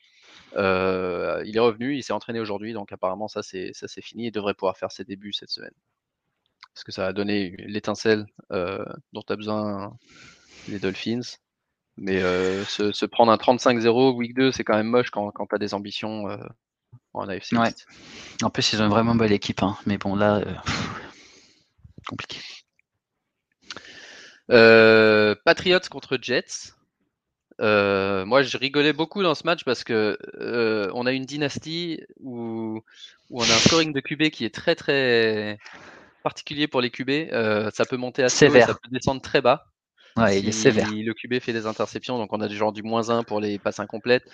[0.55, 4.77] il est revenu, il s'est entraîné aujourd'hui, donc apparemment ça c'est fini et devrait pouvoir
[4.77, 5.75] faire ses débuts cette semaine.
[6.75, 9.97] Parce que ça a donné l'étincelle dont as besoin
[10.69, 11.37] les Dolphins.
[11.99, 12.21] Mais
[12.65, 15.75] se, prendre un 35-0 week 2, c'est quand même moche quand, quand tu as des
[15.75, 16.27] ambitions
[17.15, 17.55] en AFC.
[18.43, 19.77] En plus, ils ont une vraiment belle équipe, hein.
[19.87, 20.55] mais bon, là, euh,
[22.07, 22.39] compliqué.
[24.51, 26.73] Euh, Patriots contre Jets.
[27.61, 30.19] Euh, moi, je rigolais beaucoup dans ce match parce que
[30.95, 32.83] on a une dynastie où,
[33.31, 35.59] on a un scoring de QB qui est très très
[36.23, 37.31] particulier pour les QB.
[37.73, 39.72] ça peut monter assez haut, ça peut descendre très bas.
[40.17, 40.91] Ouais, il est sévère.
[40.91, 43.59] Le QB fait des interceptions, donc on a du genre du moins 1 pour les
[43.59, 44.25] passes incomplètes.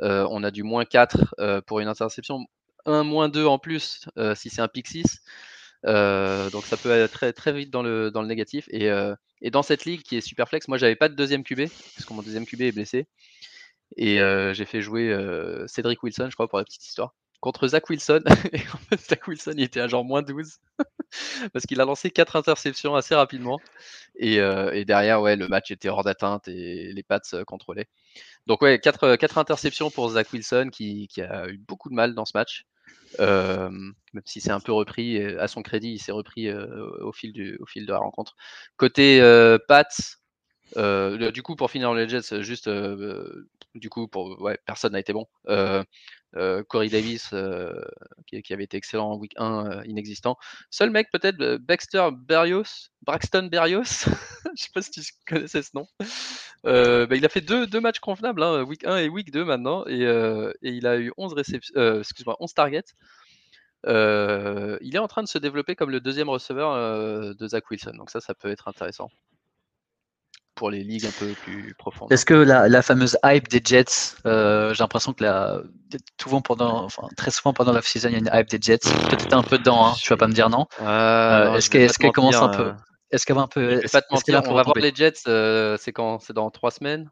[0.00, 2.46] Euh, on a du moins 4 euh, pour une interception.
[2.84, 5.22] 1, moins 2 en plus euh, si c'est un pick 6.
[5.84, 8.68] donc ça peut aller très, très vite dans le, dans le négatif.
[8.70, 8.88] Et,
[9.40, 12.04] et dans cette ligue qui est super flex, moi j'avais pas de deuxième QB, parce
[12.06, 13.06] que mon deuxième QB est blessé.
[13.96, 14.18] Et
[14.52, 15.16] j'ai fait jouer
[15.66, 18.22] Cédric Wilson, je crois, pour la petite histoire contre Zach Wilson.
[18.52, 20.58] Et en fait, Zach Wilson, il était à genre moins 12
[21.52, 23.60] parce qu'il a lancé quatre interceptions assez rapidement.
[24.16, 27.88] Et, euh, derrière, ouais, le match était hors d'atteinte et les Pats euh, contrôlaient.
[28.46, 32.14] Donc, ouais, quatre, euh, quatre interceptions pour Zach Wilson qui, a eu beaucoup de mal
[32.14, 32.66] dans ce match.
[33.18, 33.94] même
[34.24, 37.66] si c'est un peu repris, à son crédit, il s'est repris au, fil du, au
[37.66, 38.36] fil de la rencontre.
[38.76, 39.20] Côté
[39.68, 40.18] Pats,
[40.76, 42.68] du coup, pour finir les Jets, juste,
[43.74, 44.08] du coup,
[44.66, 45.26] personne n'a été bon.
[46.36, 47.74] Euh, Corey Davis, euh,
[48.26, 50.36] qui, avait été excellent en week 1, euh, inexistant.
[50.70, 53.82] Seul mec, peut-être, Baxter Berrios, Braxton Berrios,
[54.56, 55.86] je sais pas si tu connaissais ce nom.
[56.64, 60.06] Bah, il a fait deux, matchs convenables, hein, week 1 et week 2 maintenant, et,
[60.62, 62.94] il a eu 11 réceptions, excuse-moi, 11 targets.
[63.86, 68.10] il est en train de se développer comme le deuxième receveur de Zach Wilson, donc
[68.10, 69.10] ça, ça peut être intéressant
[70.54, 72.12] pour les ligues un peu plus profondes.
[72.12, 75.60] Est-ce que la, fameuse hype des Jets, euh, j'ai l'impression que la,
[76.20, 78.88] souvent pendant, enfin, très souvent pendant la saison, il y a une hype des Jets.
[79.10, 80.66] Peut-être un peu dedans, hein, tu vas pas me dire non.
[80.80, 82.72] Euh, est-ce qu'elle commence un peu
[83.10, 83.80] Est-ce qu'elle va un peu
[84.48, 87.10] On va voir les Jets, euh, c'est quand C'est dans trois semaines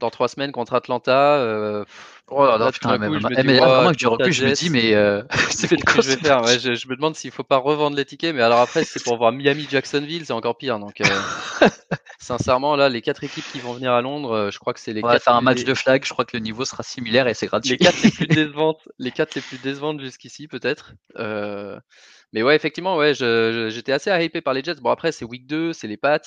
[0.00, 1.36] dans trois semaines contre Atlanta.
[1.36, 1.84] Euh,
[2.28, 4.94] oh là là, putain, coup, je me dis, vraiment du recul, je me dis, mais
[4.94, 6.42] euh, c'est je vais faire?
[6.42, 9.02] Ouais, je, je, me demande s'il faut pas revendre les tickets, mais alors après, c'est
[9.04, 10.78] pour voir Miami-Jacksonville, c'est encore pire.
[10.78, 11.68] Donc, euh,
[12.18, 15.04] sincèrement, là, les quatre équipes qui vont venir à Londres, je crois que c'est les.
[15.04, 17.34] On va faire un match de flag, je crois que le niveau sera similaire et
[17.34, 17.70] c'est gratuit.
[17.70, 20.94] Les quatre les plus décevantes, les quatre les plus décevantes jusqu'ici, peut-être.
[22.32, 24.76] Mais ouais, effectivement, ouais, j'étais assez hypé par les Jets.
[24.76, 26.20] Bon, après, c'est week 2, c'est les Pats,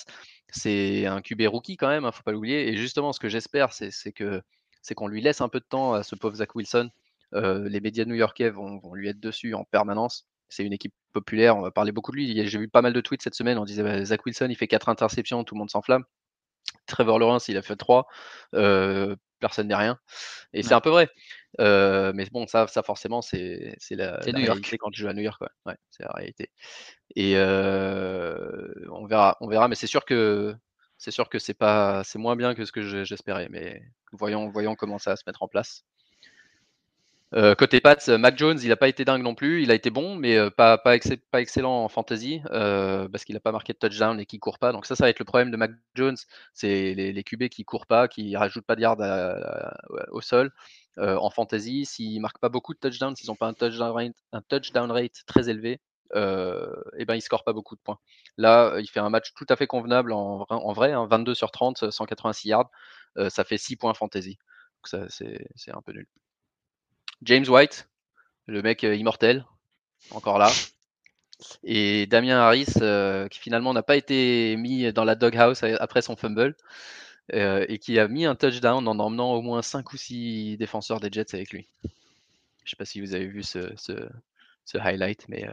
[0.49, 2.67] c'est un QB rookie quand même, hein, faut pas l'oublier.
[2.69, 4.41] Et justement, ce que j'espère, c'est que
[4.81, 6.89] c'est qu'on lui laisse un peu de temps à ce pauvre Zach Wilson.
[7.33, 10.27] Euh, les médias new-yorkais vont, lui être dessus en permanence.
[10.49, 12.47] C'est une équipe populaire, on va parler beaucoup de lui.
[12.47, 14.67] J'ai vu pas mal de tweets cette semaine, on disait bah, Zach Wilson, il fait
[14.67, 16.03] 4 interceptions, tout le monde s'enflamme.
[16.85, 18.07] Trevor Lawrence, il a fait 3.
[18.55, 19.97] Euh, personne n'est rien.
[20.53, 21.09] Et c'est un peu vrai.
[21.59, 25.21] Euh, mais bon, ça, ça forcément, c'est la, la réalité quand tu joues à New
[25.21, 25.41] York.
[25.65, 26.49] Ouais, c'est la réalité.
[27.15, 29.67] Et euh, on verra, on verra.
[29.67, 30.55] Mais c'est sûr que
[30.97, 33.47] c'est sûr que c'est pas, c'est moins bien que ce que j'espérais.
[33.49, 35.83] Mais voyons, voyons comment ça va se mettre en place.
[37.35, 39.63] Euh, côté Pats, Mac Jones, il n'a pas été dingue non plus.
[39.63, 43.73] Il a été bon, mais pas, pas, excellent en fantasy parce qu'il n'a pas marqué
[43.73, 44.71] de touchdown et qu'il court pas.
[44.71, 46.17] Donc ça, ça va être le problème de Mac Jones.
[46.53, 48.97] C'est les, les QB qui courent pas, qui rajoutent pas de yards
[50.11, 50.51] au sol.
[50.97, 55.49] En fantasy, s'ils marquent pas beaucoup de touchdowns, s'ils n'ont pas un touchdown rate, très
[55.49, 55.79] élevé,
[56.15, 56.19] et
[56.97, 57.97] eh ben ils scorent pas beaucoup de points.
[58.37, 61.89] Là, il fait un match tout à fait convenable en, vrai, 22 hein, sur 30,
[61.91, 62.69] 186 yards,
[63.29, 64.37] ça fait 6 points fantasy.
[64.85, 66.07] C'est un peu nul.
[67.23, 67.89] James White,
[68.47, 69.45] le mec euh, immortel,
[70.11, 70.49] encore là.
[71.63, 76.15] Et Damien Harris, euh, qui finalement n'a pas été mis dans la doghouse après son
[76.15, 76.55] fumble,
[77.33, 80.99] euh, et qui a mis un touchdown en emmenant au moins 5 ou 6 défenseurs
[80.99, 81.67] des Jets avec lui.
[81.83, 83.69] Je ne sais pas si vous avez vu ce,
[84.75, 85.47] highlight, mais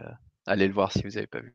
[0.46, 1.54] allez le voir si vous n'avez pas vu.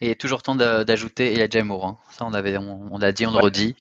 [0.00, 1.86] Et toujours temps d'ajouter, il y a Jamour.
[1.86, 1.98] Hein.
[2.10, 3.76] Ça, on, avait, on, l'a dit, on le redit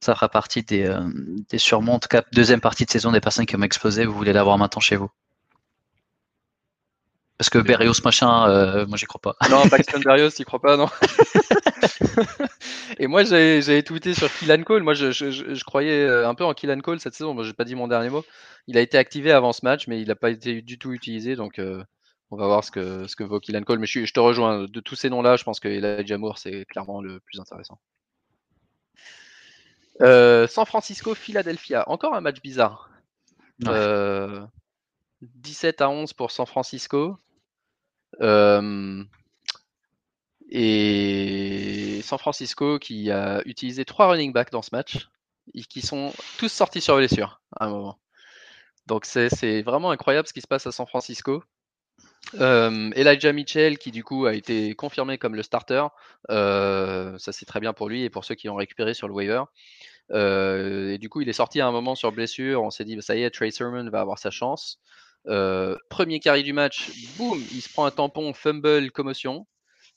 [0.00, 1.00] ça fera partie des, euh,
[1.50, 4.32] des en tout cas, deuxième partie de saison des personnes qui ont explosé, vous voulez
[4.32, 5.10] l'avoir maintenant chez vous?
[7.38, 9.36] Parce que Berrios machin, euh, moi j'y crois pas.
[9.50, 10.88] Non, Paxton Berrios, il croit pas, non.
[12.98, 14.82] Et moi j'avais tweeté sur Killan Cole.
[14.82, 17.34] Moi je, je, croyais euh, un peu en Killan Cole cette saison.
[17.34, 18.24] Moi j'ai pas dit mon dernier mot.
[18.66, 21.36] Il a été activé avant ce match, mais il n'a pas été du tout utilisé.
[21.36, 21.60] Donc
[22.30, 23.78] on va voir ce que, ce que vaut Killan Cole.
[23.78, 24.64] Mais je, te rejoins.
[24.64, 27.78] De tous ces noms-là, je pense que Elijah Moore c'est clairement le plus intéressant.
[30.02, 31.88] Euh, San Francisco, Philadelphia.
[31.88, 32.90] Encore un match bizarre.
[33.66, 34.44] Euh,
[35.22, 37.18] 17 à 11 pour San Francisco.
[38.20, 39.02] Euh,
[40.50, 45.08] et San Francisco qui a utilisé trois running backs dans ce match
[45.54, 47.98] et qui sont tous sortis sur blessure à un moment.
[48.86, 51.42] Donc c'est vraiment incroyable ce qui se passe à San Francisco.
[52.34, 55.84] Euh, Elijah Mitchell qui du coup a été confirmé comme le starter,
[56.30, 59.14] euh, ça c'est très bien pour lui et pour ceux qui ont récupéré sur le
[59.14, 59.42] waiver.
[60.12, 62.96] Euh, et du coup il est sorti à un moment sur blessure, on s'est dit
[62.96, 64.80] bah, ça y est Trey Sermon va avoir sa chance.
[65.88, 69.46] premier carry du match, boum, il se prend un tampon, fumble, commotion,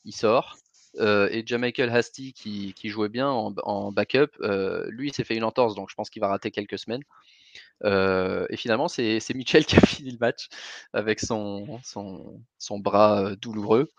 [0.06, 0.58] il sort.
[1.00, 4.32] et Jamichael Hasty qui, jouait bien en, en backup,
[4.90, 7.04] lui il s'est fait une entorse donc je pense qu'il va rater quelques semaines.
[7.84, 10.50] Euh, et finalement, c'est Mitchell qui a fini le match
[10.94, 13.90] avec son, son, bras douloureux.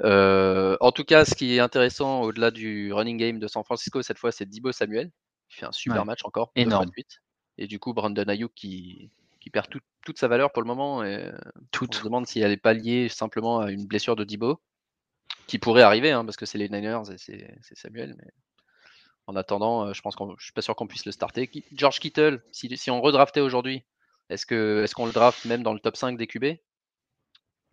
[0.00, 4.02] Euh, en tout cas, ce qui est intéressant au-delà du running game de San Francisco
[4.02, 5.10] cette fois, c'est Dibo Samuel.
[5.48, 6.50] qui fait un super match encore.
[6.56, 6.90] Énorme.
[7.56, 9.68] Et du coup, Brandon Ayuk qui, qui perd
[10.04, 11.04] toute sa valeur pour le moment.
[11.04, 11.30] Et
[11.80, 14.60] On se demande si elle n'est pas liée simplement à une blessure de Dibo,
[15.46, 18.14] qui pourrait arriver, hein, parce que c'est les Niners et c'est Samuel.
[18.18, 18.30] Mais
[19.26, 21.50] en attendant, euh, je pense qu'on, je suis pas sûr qu'on puisse le starter.
[21.72, 23.84] George Kittle, si, si on redraftait aujourd'hui,
[24.30, 26.44] est-ce que est-ce qu'on le draft même dans le top 5 des QB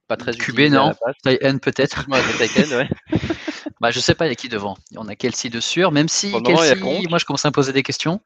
[0.07, 0.93] Pas très QB non,
[1.25, 2.05] N peut-être.
[2.09, 2.89] ouais.
[3.81, 4.77] bah je sais pas, il y a qui devant.
[4.95, 6.75] On a Kelsey de sûr, même si Kelsey,
[7.09, 8.21] moi je commence à me poser des questions.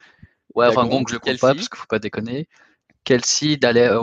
[0.53, 2.47] Ouais, enfin Gronk, je le compte pas parce qu'il faut pas déconner.
[3.03, 4.01] Kelsey, Dalle euh,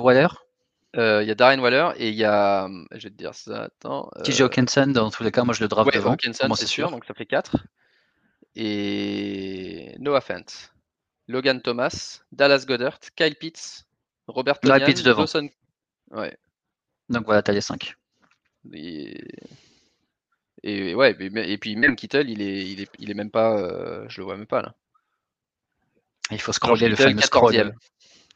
[0.96, 3.64] Euh, il y a Darren Waller et il y a, je vais te dire ça,
[3.64, 4.10] attends.
[4.24, 6.12] TJ Hawkinson, dans tous les cas, moi je le draft ouais, devant.
[6.12, 7.56] Hawkinson, c'est sûr, donc ça fait 4
[8.54, 10.70] et Noah Fent,
[11.28, 13.86] Logan Thomas, Dallas Goddard, Kyle Pitts,
[14.26, 15.22] Robert Tonyan, Pitts devant.
[15.22, 15.48] Dawson...
[16.10, 16.36] Ouais.
[17.08, 17.94] Donc voilà, t'as les 5.
[18.74, 19.18] Et...
[20.62, 24.04] et, ouais, et puis même Kittle, il est, il est, il est même pas, euh,
[24.08, 24.74] je le vois même pas là.
[26.30, 27.74] Il faut scroller le fameux scroll.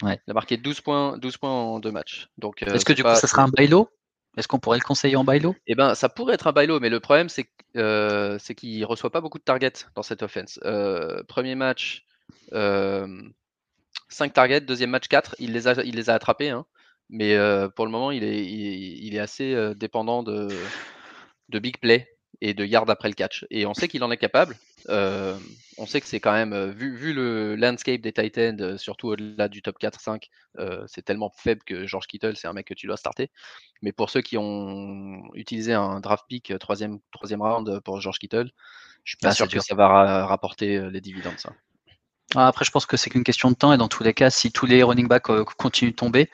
[0.02, 0.20] Ouais.
[0.26, 2.28] Il a marqué 12 points, 12 points en deux matchs.
[2.38, 3.88] Donc, euh, Est-ce que du coup, ça sera un bailo?
[4.37, 5.54] Est-ce qu'on pourrait le conseiller en bailo?
[5.66, 9.11] Eh ben, ça pourrait être un bailo, mais le problème, c'est euh, c'est qu'il reçoit
[9.11, 10.61] pas beaucoup de targets dans cette offense.
[10.64, 12.04] Euh, premier match,
[12.50, 16.66] 5 euh, targets, deuxième match 4, il les a, il les a attrapés, hein.
[17.09, 17.37] mais
[17.74, 20.48] pour le moment il est, il, est assez dépendant de,
[21.48, 23.44] de big play et de yards après le catch.
[23.51, 24.57] Et on sait qu'il en est capable.
[24.88, 25.37] Euh,
[25.79, 29.09] on sait que c'est quand même, euh, vu, vu, le landscape des Titans, euh, surtout
[29.09, 30.29] au-delà du top 4-5,
[30.87, 33.31] c'est tellement faible que George Kittle, c'est un mec que tu dois starter.
[33.83, 38.51] Mais pour ceux qui ont utilisé un draft pick troisième, troisième round pour George Kittle,
[39.05, 41.38] je suis pas ah, sûr que ça va rapporter les dividendes.
[41.38, 41.53] Ça.
[42.35, 44.31] Ah, après, je pense que c'est qu'une question de temps et dans tous les cas,
[44.31, 46.31] si tous les running backs continuent de tomber,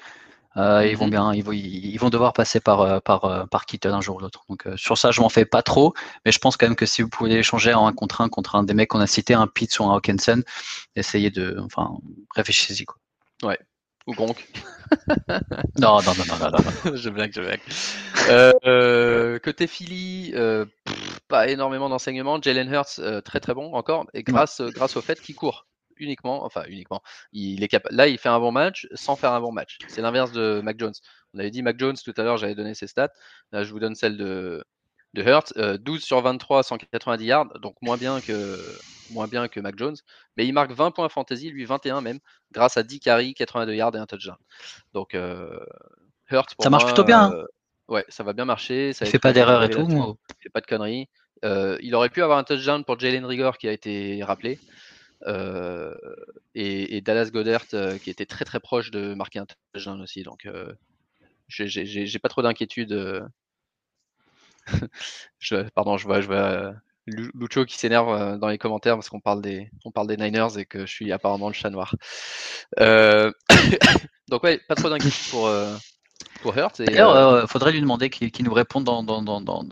[0.56, 1.10] euh, ils vont mhm.
[1.10, 4.16] bien, ils vont, ils vont devoir passer par euh, par euh, par Kittle un jour
[4.16, 4.44] ou l'autre.
[4.48, 7.02] Donc sur ça, je m'en fais pas trop, mais je pense quand même que si
[7.02, 9.46] vous pouvez échanger en un contre un contre un des mecs qu'on a cité, un
[9.46, 10.42] Pitts ou un Hawkinson,
[10.96, 11.96] essayez de, enfin,
[12.34, 12.96] réfléchissez-y quoi.
[13.42, 13.58] Ouais.
[14.06, 14.48] Ou Gronk.
[15.78, 16.96] non, non, non, non, non, non.
[16.96, 17.60] je blague, je blague.
[18.28, 20.34] Euh, côté Philly,
[21.28, 22.42] pas énormément d'enseignements.
[22.42, 26.64] Jalen Hurts, très très bon encore, et grâce, grâce au fait qu'il court uniquement, enfin
[26.68, 27.02] uniquement,
[27.32, 27.94] il est capable.
[27.94, 29.78] Là, il fait un bon match sans faire un bon match.
[29.88, 30.94] C'est l'inverse de Mac Jones.
[31.34, 33.12] On avait dit Mac Jones tout à l'heure, j'avais donné ses stats.
[33.52, 34.64] Là, je vous donne celle de,
[35.14, 35.58] de Hurt.
[35.58, 38.58] 12 sur 23, 190 yards, donc moins bien que
[39.12, 39.96] moins bien que Mac Jones.
[40.36, 42.18] Mais il marque 20 points fantasy, lui 21 même,
[42.50, 44.36] grâce à 10 carries, 82 yards et un touchdown.
[44.92, 45.58] Donc euh,
[46.30, 47.24] Hurt, ça marche plutôt bien.
[47.24, 47.32] Hein.
[47.34, 47.46] Euh,
[47.88, 48.92] ouais, ça va bien marcher.
[48.92, 49.86] Ça il fait pas d'erreur et tout.
[49.88, 51.08] Il fait pas de conneries.
[51.44, 54.58] Euh, il aurait pu avoir un touchdown pour Jalen Rigor qui a été rappelé.
[55.26, 55.94] Euh,
[56.54, 60.22] et, Dallas Goddard euh, qui était très très proche de marquer un touchdown aussi.
[60.22, 60.72] Donc euh,
[61.48, 63.24] j'ai pas trop d'inquiétude.
[65.74, 66.74] pardon, je vois, je vois
[67.06, 70.66] Lucho qui s'énerve dans les commentaires parce qu'on parle des, on parle des Niners et
[70.66, 71.94] que je suis apparemment le chat noir.
[72.78, 75.50] donc ouais, pas trop d'inquiétude pour.
[76.78, 79.64] D'ailleurs, il faudrait lui demander qu'il nous réponde dans, dans, dans,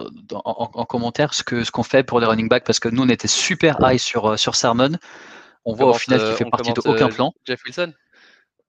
[0.44, 3.08] en, commentaire ce que ce qu'on fait pour les running backs parce que nous on
[3.08, 4.92] était super high sur sur Sermon.
[5.64, 7.33] On, voit au final qu'il fait partie de aucun plan.
[7.44, 7.92] Jeff Wilson.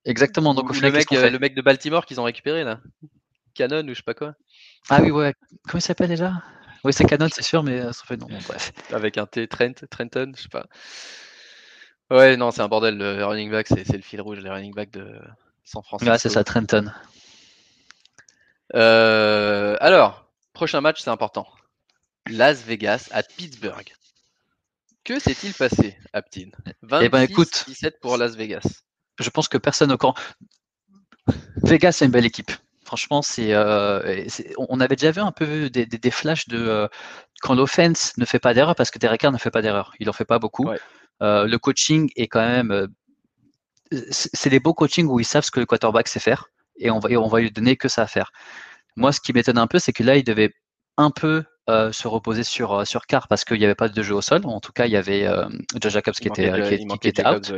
[0.06, 0.54] Exactement.
[0.54, 2.80] Donc au final, le mec, euh, le mec de Baltimore qu'ils ont récupéré là.
[3.54, 4.34] Canon ou je sais pas quoi.
[4.89, 5.34] Ah oui ouais.
[5.67, 6.34] Comment il s'appelle déjà?
[6.84, 8.27] Oui c'est Canon c'est sûr mais ça fait non.
[8.47, 8.71] bref.
[8.91, 10.65] Avec un T Trent Trenton je sais pas.
[12.10, 14.91] Ouais non c'est un bordel le running back c'est le fil rouge les running back
[14.91, 15.19] de
[15.63, 16.12] San Francisco.
[16.12, 16.91] Ouais c'est ça Trenton.
[18.73, 21.47] Euh, alors prochain match c'est important.
[22.30, 23.93] Las Vegas à Pittsburgh.
[25.03, 26.49] Que s'est-il passé, Aptin
[26.83, 28.83] 26 eh ben, écoute, 17 pour Las Vegas.
[29.19, 30.15] Je pense que personne au courant.
[31.63, 32.51] Vegas, c'est une belle équipe.
[32.85, 34.25] Franchement, c'est, euh,
[34.57, 36.87] on avait déjà vu un peu des, des, flashs de euh,
[37.41, 39.93] quand l'offense ne fait pas d'erreur, parce que Derek Carr ne fait pas d'erreur.
[39.99, 40.69] Il en fait pas beaucoup.
[41.21, 42.87] Euh, le coaching est quand même.
[44.11, 46.99] c'est des beaux coachings où ils savent ce que le quarterback sait faire et on
[46.99, 48.31] va, on va lui donner que ça à faire.
[48.95, 50.53] Moi, ce qui m'étonne un peu, c'est que là, il devait
[50.97, 51.43] un peu
[51.91, 54.41] se reposer sur, sur Carr parce qu'il n'y avait pas de jeu au sol.
[54.45, 55.27] En tout cas, il y avait
[55.79, 56.51] Joe Jacobs qui était,
[56.99, 57.53] qui, était out.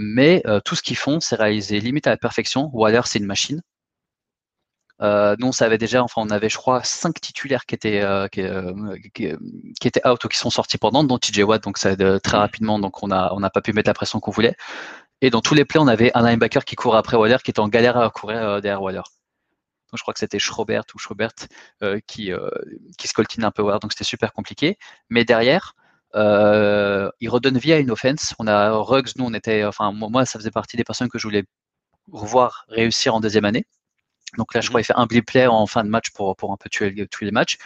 [0.00, 2.70] mais tout ce qu'ils font, c'est réaliser limite à la perfection.
[2.84, 3.62] Alors, c'est une machine.
[5.02, 8.28] Euh, nous, on savait déjà, enfin, on avait, je crois, cinq titulaires qui étaient, euh,
[8.38, 9.26] euh, qui,
[9.84, 13.02] étaient out ou qui sont sortis pendant, dont TJ Watt, donc ça très rapidement, donc
[13.02, 14.54] on n'a on a pas pu mettre la pression qu'on voulait.
[15.20, 17.60] Et dans tous les plays, on avait un linebacker qui courait après Waller, qui était
[17.60, 19.02] en galère à courir derrière Waller.
[19.92, 21.32] Donc je crois que c'était Schrobert ou Schobert
[22.06, 22.32] qui,
[22.98, 24.78] qui scoltine un peu donc c'était super compliqué.
[25.10, 25.74] Mais derrière,
[26.14, 28.34] il redonne vie à une offense.
[28.38, 31.26] On a Ruggs, nous, on était, enfin, moi, ça faisait partie des personnes que je
[31.26, 31.44] voulais
[32.10, 33.66] revoir réussir en deuxième année.
[34.38, 36.52] Donc là, je crois qu'il fait un blip play en fin de match pour, pour
[36.52, 37.58] un peu tuer, les matchs.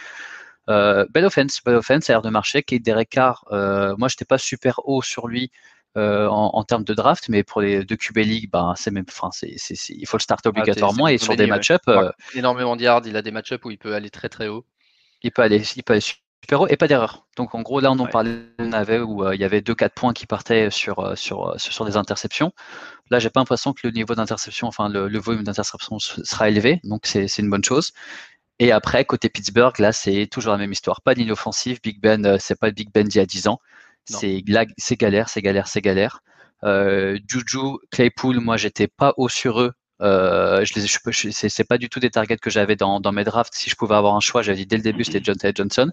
[0.69, 2.61] Euh, belle offense, belle offense, ça a l'air de marcher.
[2.61, 5.51] Kate Derek Carr, euh, moi, je n'étais pas super haut sur lui
[5.95, 9.29] euh, en, termes de draft, mais pour les deux QB League, ben, c'est même, enfin,
[9.31, 9.55] c'est,
[9.89, 11.85] il faut le starter ah, obligatoirement et sur des match-ups.
[12.35, 14.65] énormément de yards, il a des match-ups où il peut aller très très haut.
[15.23, 16.01] Il peut aller, il peut aller
[16.69, 17.25] et pas d'erreur.
[17.35, 20.13] Donc en gros, là, on en parlait navet où euh, il y avait 2-4 points
[20.13, 22.53] qui partaient sur, euh, sur, euh, sur des interceptions.
[23.09, 27.05] Là, j'ai pas l'impression que le niveau d'interception, enfin le, volume d'interception sera élevé, donc
[27.05, 27.91] c'est une bonne chose.
[28.59, 31.01] Et après, côté Pittsburgh, là, c'est toujours la même histoire.
[31.01, 31.79] Pas d'inoffensive.
[31.83, 33.59] Big Ben, c'est pas le Big Ben d'il y a 10 ans.
[34.07, 36.21] C'est galère, c'est galère, c'est galère.
[36.63, 41.89] Juju, Claypool, moi, j'étais pas haut sur eux euh, je les, je, c'est, pas du
[41.89, 43.53] tout des targets que j'avais dans, dans, mes drafts.
[43.55, 45.91] Si je pouvais avoir un choix, j'avais dit dès le début, c'était Johnson Johnson.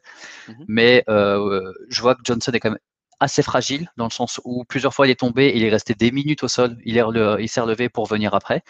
[0.49, 0.65] Mhm.
[0.69, 2.79] Mais euh, je vois que Johnson est quand même
[3.21, 6.11] assez fragile dans le sens où plusieurs fois il est tombé, il est resté des
[6.11, 7.03] minutes au sol, il, est
[7.41, 8.63] il s'est relevé pour venir après.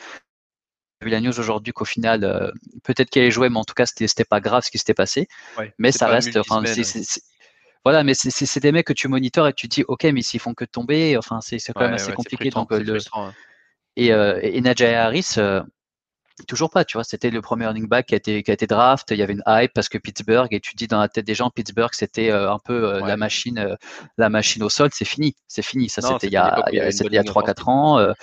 [1.01, 2.53] J'ai vu la news aujourd'hui qu'au final, euh,
[2.85, 4.95] peut-être qu'il allait jouer, mais en tout cas, c'était, c'était pas grave ce qui s'était
[4.95, 5.27] passé.
[5.79, 6.37] mais ça reste.
[6.37, 6.63] Enfin,
[7.85, 10.41] voilà, mais c'est, des mecs que tu monitores et tu te dis, ok, mais s'ils
[10.41, 12.49] font que tomber, enfin, c'est, quand même assez compliqué.
[12.49, 12.99] donc, le,
[13.97, 15.63] et, euh, et Harris, euh,
[16.49, 17.05] toujours pas, tu vois.
[17.05, 19.11] C'était le premier running back qui a, été, qui a été draft.
[19.11, 21.35] Il y avait une hype parce que Pittsburgh, et tu dis dans la tête des
[21.35, 23.77] gens, Pittsburgh, c'était euh, un peu la machine,
[24.17, 24.89] la machine au sol.
[24.93, 25.91] C'est fini, c'est fini.
[25.91, 28.15] Ça, c'était il y a, il y a 3-4 ans.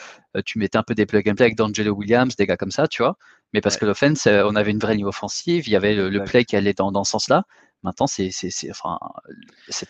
[0.44, 2.88] tu mettais un peu des plug and play avec D'Angelo Williams, des gars comme ça,
[2.88, 3.16] tu vois.
[3.54, 6.46] Mais parce que l'offense, on avait une vraie ligne offensive, il y avait le, play
[6.46, 7.44] qui allait dans, dans ce sens-là.
[7.84, 8.30] Maintenant, c'est
[8.70, 9.00] enfin,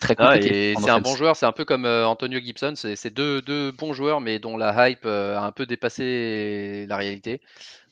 [0.00, 0.74] très ah, compliqué.
[0.80, 2.72] c'est un bon joueur, c'est un peu comme euh, Antonio Gibson.
[2.74, 6.96] C'est deux, deux, bons joueurs, mais dont la hype euh, a un peu dépassé la
[6.96, 7.42] réalité.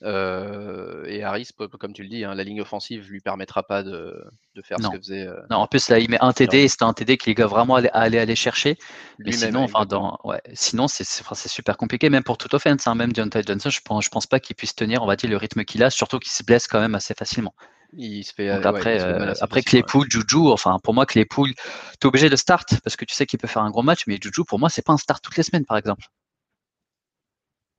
[0.02, 4.24] Euh, et Harris, comme tu le dis, hein, la ligne offensive lui permettra pas de,
[4.54, 5.26] de faire ce que faisait.
[5.50, 7.90] non, en plus là, il met un TD, c'était un TD qu'il va vraiment aller,
[7.92, 8.78] aller, chercher.
[9.18, 12.86] Mais sinon, enfin, dans, ouais, sinon c'est super compliqué, même pour toute offense.
[12.86, 15.28] Hein, même John Johnson, je pense, je pense pas qu'il puisse tenir, on va dire,
[15.28, 17.52] le rythme qu'il a, surtout qu'il se blesse quand même assez facilement.
[17.96, 21.62] Il se fait, après, euh, après Claypool, Juju, enfin pour moi Claypool, tu
[22.02, 24.18] es obligé de start parce que tu sais qu'il peut faire un gros match, mais
[24.22, 26.04] Juju pour moi c'est pas un start toutes les semaines par exemple.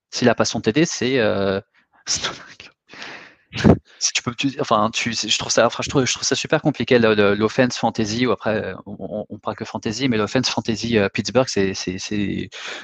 [0.09, 1.61] S'il a pas son TD, c'est euh...
[3.99, 6.61] si tu peux, enfin, tu, je trouve ça, enfin, je trouve, je trouve ça super
[6.61, 11.47] compliqué l'offense fantasy ou après on, on, parle que fantasy, mais l'offense fantasy euh, Pittsburgh,
[11.47, 11.97] c'est, c'est,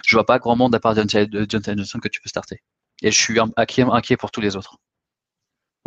[0.05, 2.61] je vois pas grand monde à part de John Johnson que tu peux starter.
[3.01, 4.77] Et je suis inquiet, inquiet pour tous les autres.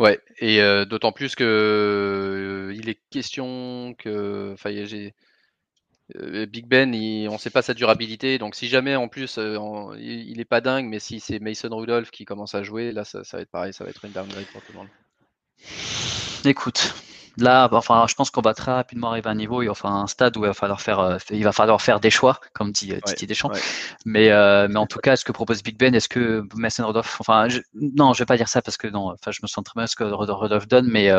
[0.01, 4.71] Ouais, et d'autant plus que il est question que, enfin,
[6.47, 6.89] Big Ben,
[7.29, 10.87] on ne sait pas sa durabilité, donc si jamais en plus il n'est pas dingue,
[10.87, 13.83] mais si c'est Mason Rudolph qui commence à jouer, là ça, va être pareil, ça
[13.83, 14.87] va être une downgrade pour tout le monde.
[16.45, 16.95] Écoute,
[17.37, 20.01] Là, enfin, je pense qu'on va très rapidement arriver à un niveau, il va falloir
[20.01, 22.71] un stade où il va falloir faire, euh, il va falloir faire des choix, comme
[22.71, 23.51] dit euh, Titi Deschamps.
[24.05, 27.17] Mais, euh, mais en tout cas, ce que propose Big Ben, est-ce que Mason Rodolphe,
[27.21, 29.63] enfin, je, non, je vais pas dire ça parce que non, enfin, je me sens
[29.63, 31.09] très bien ce que Rodolphe donne, mais,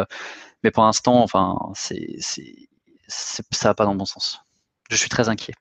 [0.63, 2.69] mais pour l'instant, enfin, c'est, c'est,
[3.09, 4.41] ça va pas dans le bon sens.
[4.91, 5.55] Je suis très inquiet.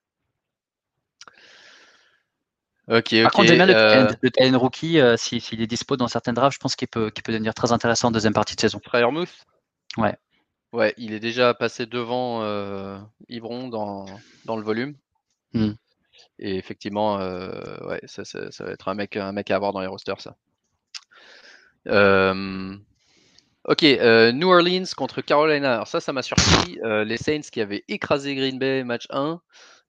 [2.90, 6.60] Ok, Par contre, j'aime bien le, le rookie, s'il est dispo dans certaines drafts, je
[6.60, 8.82] pense qu'il peut, qu'il peut devenir très intéressant en deuxième partie de saison.
[8.84, 9.46] Frère Mousse
[9.98, 10.16] Ouais.
[10.74, 14.06] Ouais, il est déjà passé devant euh, Yvron dans,
[14.46, 14.96] dans le volume.
[15.54, 15.72] Mmh.
[16.40, 17.52] Et effectivement, euh,
[17.88, 20.38] ouais, ça, ça, va être un mec, un mec à avoir dans les rosters, ça.
[23.66, 25.74] ok, euh, New Orleans contre Carolina.
[25.74, 26.80] Alors ça, ça m'a surpris.
[26.84, 29.42] les Saints qui avaient écrasé Green Bay match 1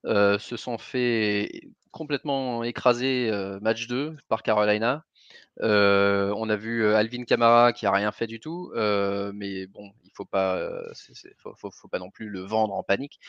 [0.05, 3.31] se sont fait complètement écraser
[3.61, 5.05] match 2 par Carolina.
[5.61, 10.57] on a vu Alvin Kamara qui a rien fait du tout, mais bon, faut pas,
[10.57, 10.93] euh,
[11.55, 13.19] faut, pas non plus le vendre en panique.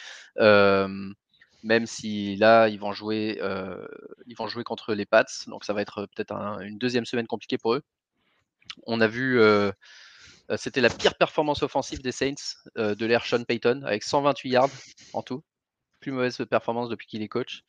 [1.63, 3.87] même si là, ils vont jouer, euh,
[4.27, 7.59] ils vont jouer contre les Pats, donc ça va être peut-être une deuxième semaine compliquée
[7.59, 7.83] pour eux.
[8.87, 9.73] On a vu, euh,
[10.57, 12.35] c'était la pire performance offensive des Saints
[12.77, 14.71] de l'ère Sean Payton, avec 128 yards
[15.15, 15.43] en tout.
[16.01, 17.63] Plus mauvaise performance depuis qu'il est coach.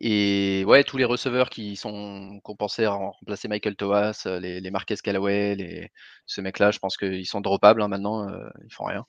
[0.00, 4.96] Et ouais, tous les receveurs qui sont qu'on pensait remplacer Michael Thomas, les, les Marquez
[4.96, 5.90] Callaway, les,
[6.26, 8.28] ce mec-là, je pense qu'ils sont droppables hein, maintenant,
[8.64, 9.06] ils font rien.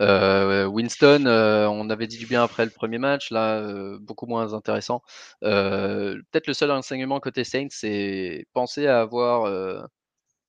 [0.00, 4.26] Euh, Winston, euh, on avait dit du bien après le premier match, là, euh, beaucoup
[4.26, 5.02] moins intéressant.
[5.40, 9.48] Peut-être le seul enseignement côté Saints, c'est penser à avoir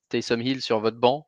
[0.10, 1.28] Taysom Hill sur votre banc.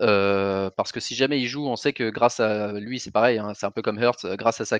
[0.00, 3.52] Parce que si jamais il joue, on sait que grâce à lui, c'est pareil, hein,
[3.54, 4.78] c'est un peu comme Hurts, grâce à sa,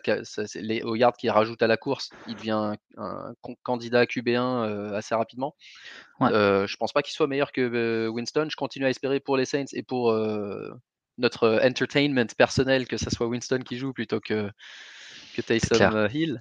[0.54, 5.54] les, aux yards qu'il rajoute à la course, il devient un, candidat QB1 assez rapidement.
[6.20, 8.48] je pense pas qu'il soit meilleur que Winston.
[8.50, 10.12] Je continue à espérer pour les Saints et pour
[11.18, 14.50] notre euh, entertainment personnel que ce soit Winston qui joue plutôt que,
[15.34, 16.40] que Taysom euh, Hill.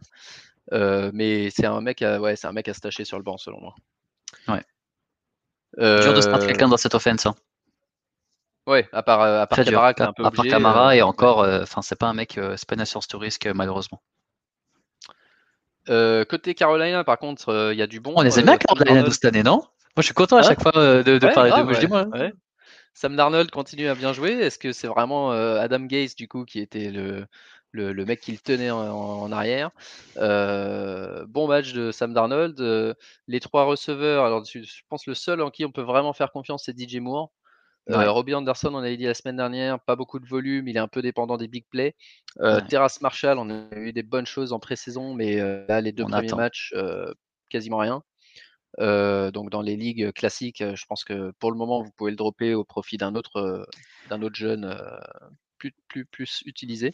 [0.74, 3.24] Euh, mais c'est un mec à, ouais, c'est un mec à se tâcher sur le
[3.24, 3.76] banc selon moi.
[4.48, 4.64] Ouais.
[5.78, 7.26] Dur de se quelqu'un dans cette offense.
[7.26, 7.36] Hein.
[8.68, 11.98] Ouais, à part, à part Camara, un peu à part Camara et encore, enfin c'est
[11.98, 14.02] pas un mec, c'est pas une assurance touriste malheureusement.
[15.88, 18.14] côté Carolina, par contre, il y a du bon.
[18.16, 19.64] On les aime bien Carolina cette année, non?
[19.96, 21.64] Moi, je suis content à chaque fois de, parler de.
[21.64, 22.32] Ouais, moi, ouais.
[22.98, 24.32] Sam Darnold continue à bien jouer.
[24.32, 27.28] Est-ce que c'est vraiment euh, Adam Gaze du coup qui était le,
[27.72, 29.70] le, mec qui le tenait en, arrière?
[30.18, 32.60] Euh, Bon match de Sam Darnold.
[32.60, 32.96] Euh,
[33.28, 36.64] les trois receveurs, alors je, pense le seul en qui on peut vraiment faire confiance,
[36.66, 37.32] c'est DJ Moore.
[37.90, 40.88] Robbie Anderson, on avait dit la semaine dernière, pas beaucoup de volume, il est un
[40.88, 41.96] peu dépendant des big plays.
[42.70, 46.34] Terrace Marshall, on a eu des bonnes choses en pré-saison, mais là, les deux premiers
[46.34, 46.74] matchs,
[47.50, 48.02] quasiment rien.
[48.80, 52.18] Euh, donc dans les ligues classiques, je pense que pour le moment, vous pouvez le
[52.18, 53.68] dropper au profit d'un autre,
[54.10, 54.78] d'un autre jeune
[55.58, 56.94] plus, plus, plus utilisé.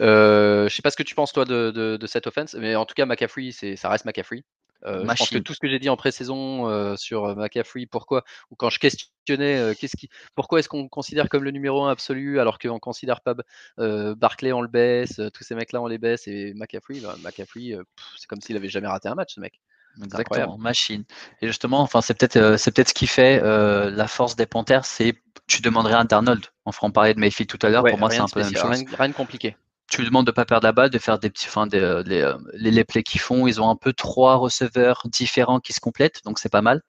[0.00, 2.84] Euh, je sais pas ce que tu penses toi de, de, cette offense, mais en
[2.84, 4.44] tout cas McCaffrey, c'est, ça reste McCaffrey.
[4.84, 8.70] Je pense que tout ce que j'ai dit en pré-saison sur McCaffrey, pourquoi, ou quand
[8.70, 12.78] je questionnais qu'est-ce qui, pourquoi est-ce qu'on considère comme le numéro 1 absolu alors qu'on
[12.78, 13.34] considère pas
[13.78, 17.76] Barclay on le baisse, tous ces mecs-là on les baisse et McCaffrey, bah, McCaffrey,
[18.16, 19.60] c'est comme s'il avait jamais raté un match ce mec.
[20.04, 21.04] Exactement, machine.
[21.40, 24.46] Et justement, enfin, c'est peut-être euh, c'est peut-être ce qui fait euh, la force des
[24.46, 25.14] Panthers, c'est
[25.46, 26.44] tu demanderais à Darnold.
[26.64, 27.84] On fera en parler de Mayfield tout à l'heure.
[27.84, 28.84] Pour moi, c'est un peu la même chose.
[28.98, 29.56] Rien, de compliqué.
[29.88, 32.02] Tu lui demandes de pas perdre la balle, de faire des petits, enfin, des, euh,
[32.54, 33.46] les, les, plays qu'ils font.
[33.46, 36.82] Ils ont un peu trois receveurs différents qui se complètent, donc c'est pas mal.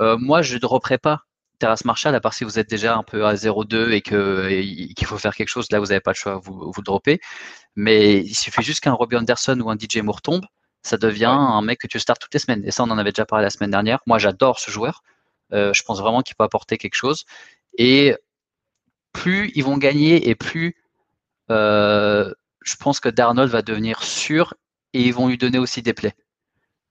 [0.00, 0.16] Mhm.
[0.20, 1.22] moi, je ne reprends pas
[1.62, 5.16] Terrace Marshall, à part si vous êtes déjà un peu à 0-2 et qu'il faut
[5.16, 7.20] faire quelque chose, là vous n'avez pas le choix, vous vous droppez.
[7.76, 10.44] Mais il suffit juste qu'un Robbie Anderson ou un DJ Moore tombe,
[10.82, 12.64] ça devient un mec que tu startes toutes les semaines.
[12.66, 14.00] Et ça, on en avait déjà parlé la semaine dernière.
[14.06, 15.02] Moi, j'adore ce joueur.
[15.52, 17.24] Euh, je pense vraiment qu'il peut apporter quelque chose.
[17.78, 18.16] Et
[19.12, 20.74] plus ils vont gagner et plus
[21.50, 22.32] euh,
[22.64, 24.54] je pense que Darnold va devenir sûr
[24.92, 26.14] et ils vont lui donner aussi des plays.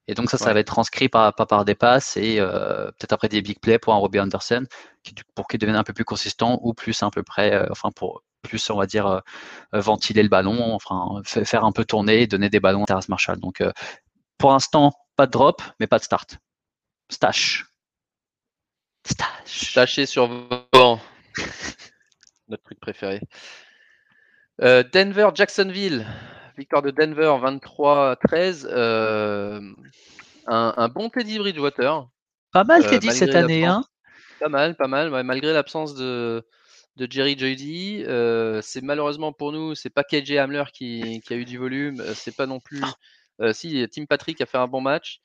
[0.08, 3.14] Et donc ça, ça va être transcrit par, pas par des passes et euh, peut-être
[3.14, 4.66] après des big plays pour un Robbie Anderson
[5.36, 8.70] pour qu'il devienne un peu plus consistant ou plus un peu près, enfin pour plus,
[8.70, 9.20] on va dire, euh,
[9.74, 13.10] euh, ventiler le ballon, enfin, faire un peu tourner et donner des ballons à Terrace
[13.10, 13.40] Marshall.
[13.40, 13.72] Donc, euh,
[14.38, 16.38] pour l'instant, pas de drop, mais pas de start.
[17.10, 17.66] Stash.
[19.06, 19.70] Stash.
[19.70, 20.28] Staché sur
[20.74, 21.00] vent.
[22.48, 23.22] Notre truc préféré.
[24.62, 26.06] Denver, Jacksonville.
[26.58, 28.68] Victoire de Denver 23-13.
[30.48, 32.08] un, bon Teddy Bridgewater.
[32.54, 33.84] Pas mal Teddy cette année, hein
[34.40, 35.10] Pas mal, pas mal.
[35.24, 36.46] malgré l'absence de,
[36.98, 38.04] de Jerry Judy.
[38.06, 42.14] Euh, c'est malheureusement pour nous, c'est pas KJ Hamler qui, a eu du volume, euh,
[42.14, 42.82] c'est pas non plus.
[43.40, 45.20] Euh, si, Tim Patrick a fait un bon match.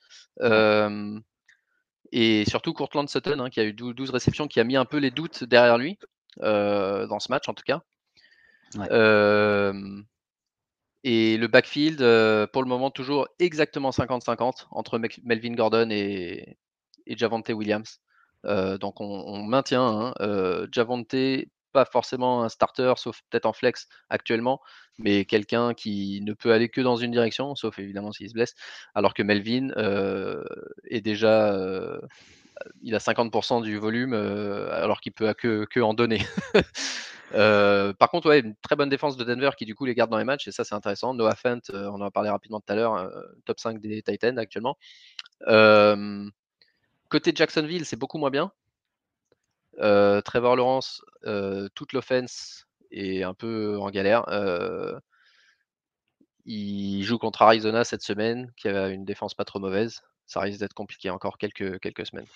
[2.12, 4.98] et surtout Courtland Sutton, hein, qui a eu 12, réceptions, qui a mis un peu
[4.98, 5.98] les doutes derrière lui,
[6.40, 7.82] dans ce match en tout cas.
[11.04, 11.98] Et le backfield,
[12.52, 16.58] pour le moment, toujours exactement 50-50 entre Melvin Gordon et,
[17.06, 18.00] et Javante Williams.
[18.44, 21.14] donc on, maintient hein, Javante
[21.76, 24.62] pas forcément un starter, sauf peut-être en flex actuellement,
[24.98, 28.54] mais quelqu'un qui ne peut aller que dans une direction, sauf évidemment s'il se blesse,
[28.94, 30.42] alors que Melvin euh,
[30.84, 32.00] est déjà, euh,
[32.82, 36.20] il a 50% du volume, euh, alors qu'il peut que, que en donner.
[37.98, 40.18] par contre, ouais, une très bonne défense de Denver qui du coup les garde dans
[40.18, 41.14] les matchs, et ça c'est intéressant.
[41.14, 43.10] Noah Fent, on en a parlé rapidement tout à l'heure,
[43.44, 44.76] top 5 des Titans actuellement.
[47.08, 48.52] côté Jacksonville, c'est beaucoup moins bien.
[49.80, 54.28] Euh, Trevor Lawrence, euh, toute l'offense est un peu en galère.
[54.28, 54.98] Euh,
[56.46, 60.02] il joue contre Arizona cette semaine, qui a une défense pas trop mauvaise.
[60.26, 62.26] Ça risque d'être compliqué encore quelques, quelques semaines.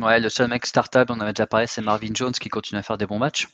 [0.00, 2.82] Ouais, le seul mec startable, on avait déjà parlé, c'est Marvin Jones qui continue à
[2.82, 3.48] faire des bons matchs.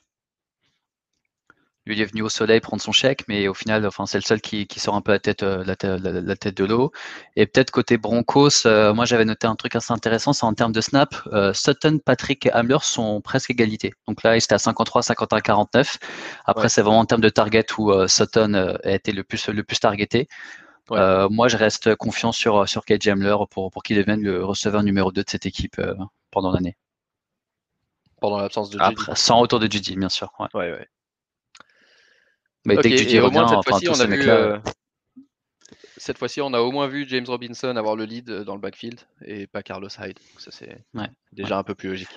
[1.87, 4.23] Lui, il est venu au soleil prendre son chèque, mais au final, enfin, c'est le
[4.23, 6.93] seul qui, sort un peu la tête, euh, la, tête, de l'eau.
[7.37, 10.73] Et peut-être côté Broncos, euh, moi j'avais noté un truc assez intéressant, c'est en termes
[10.73, 13.93] de snap, euh, Sutton, Patrick et Hamler sont presque égalité.
[14.09, 15.99] Donc là, ils étaient à 53, 51, 49.
[16.47, 19.79] Après, c'est vraiment en termes de target où Sutton a été le plus, le plus
[19.79, 20.29] targeté.
[20.91, 25.13] Moi, je reste confiant sur, sur Kate Jamler pour, pour qu'il devienne le receveur numéro
[25.13, 25.81] 2 de cette équipe
[26.31, 26.77] pendant l'année.
[28.21, 29.03] Pendant l'absence de Judy.
[29.15, 30.33] sans retour de Judy, bien sûr.
[30.39, 30.89] Ouais, ouais.
[32.65, 34.63] Mais dès que Judy revient, enfin, tous ces mecs-là
[35.97, 39.01] cette fois-ci, on a au moins vu James Robinson avoir le lead dans le backfield
[39.25, 40.19] et pas Carlos Hyde.
[40.39, 40.79] ça, c'est
[41.33, 42.09] déjà un peu plus logique.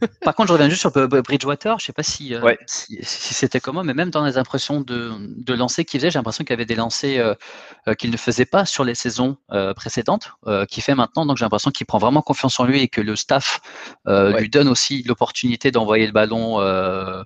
[0.22, 1.78] Par contre, je reviens juste sur Bridgewater.
[1.78, 5.54] Je sais pas si, euh, si, c'était comment, mais même dans les impressions de, de
[5.54, 7.34] lancers qu'il faisait, j'ai l'impression qu'il avait des lancers euh,
[7.88, 9.36] euh, qu'il ne faisait pas sur les saisons
[9.74, 10.30] précédentes,
[10.68, 11.26] qu'il fait maintenant.
[11.26, 13.60] Donc, j'ai l'impression qu'il prend vraiment confiance en lui et que le staff
[14.06, 17.22] lui donne aussi l'opportunité d'envoyer le ballon euh,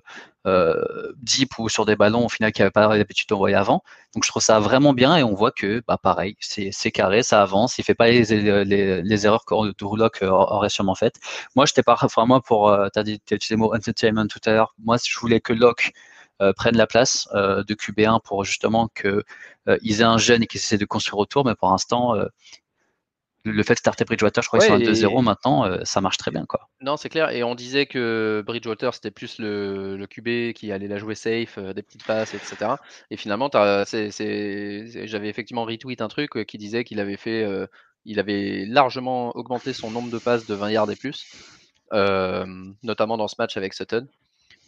[1.17, 3.83] deep ou sur des ballons au final qu'il n'avait pas l'habitude d'envoyer avant.
[4.13, 7.41] Donc je trouve ça vraiment bien et on voit que bah, pareil, c'est carré, ça
[7.41, 8.23] avance, il fait pas les,
[9.03, 11.15] les, erreurs que Rouloc aurait sûrement faites.
[11.55, 14.75] Moi, j'étais pas vraiment pour, euh, tu as dit les mots entertainment tout à l'heure,
[14.83, 15.93] moi je voulais que Locke
[16.41, 19.23] euh, prenne la place euh, de QB1 pour justement qu'ils
[19.69, 22.15] euh, aient un jeune et qu'ils essaient de construire autour, mais pour l'instant,
[23.45, 26.17] le fait de starter Bridgewater, je crois qu'ils sont à 2-0 maintenant, euh, ça marche
[26.17, 26.45] très bien.
[26.45, 26.69] Quoi.
[26.81, 27.29] Non, c'est clair.
[27.31, 31.57] Et on disait que Bridgewater, c'était plus le, le, QB qui allait la jouer safe,
[31.57, 32.75] euh, des petites passes, etc.
[33.11, 37.45] Et finalement, j'avais effectivement retweet un truc euh, qui disait qu'il avait fait,
[38.05, 41.25] il avait largement augmenté son nombre de passes de 20 yards et plus,
[41.91, 44.07] notamment dans ce match avec Sutton.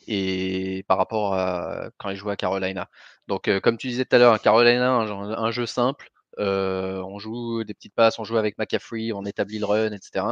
[0.07, 2.89] Et par rapport à quand il jouait à Carolina.
[3.27, 7.73] Donc, comme tu disais tout à l'heure, Carolina, un jeu simple, euh, on joue des
[7.73, 10.25] petites passes, on joue avec McCaffrey, on établit le run, etc.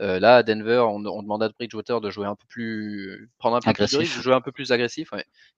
[0.00, 3.60] Euh, là, à Denver, on, demande à Bridgewater de jouer un peu plus, prendre un
[3.60, 5.12] peu plus de risque, de jouer un peu plus agressif,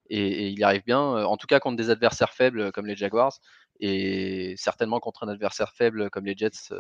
[0.09, 1.01] et, il y arrive bien.
[1.01, 3.39] Euh, en tout cas contre des adversaires faibles comme les Jaguars,
[3.81, 6.73] et certainement contre un adversaire faible comme les Jets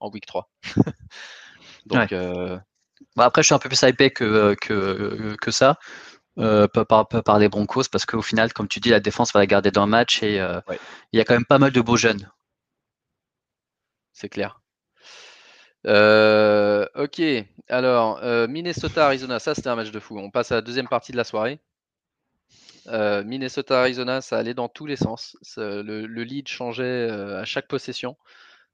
[0.00, 0.50] en Week 3.
[1.86, 2.14] Donc,
[3.14, 5.78] bah, après, je suis un peu plus hypé que, que ça.
[6.38, 9.46] Euh, par, par, les Broncos parce qu'au final, comme tu dis, la défense va la
[9.46, 10.60] garder dans le match et euh,
[11.12, 12.30] il y a quand même pas mal de beaux jeunes.
[14.12, 14.60] C'est clair.
[15.86, 17.20] Euh, ok,
[17.68, 20.18] alors Minnesota-Arizona, ça c'était un match de fou.
[20.18, 21.58] On passe à la deuxième partie de la soirée.
[22.86, 25.36] Minnesota-Arizona, ça allait dans tous les sens.
[25.56, 28.16] Le, le, lead changeait à chaque possession.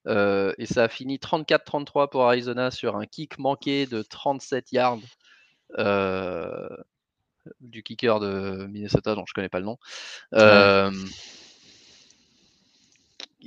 [0.06, 4.98] et ça a fini 34-33 pour Arizona sur un kick manqué de 37 yards
[7.60, 9.78] du kicker de Minnesota dont je connais pas le nom.
[10.34, 10.90] Euh,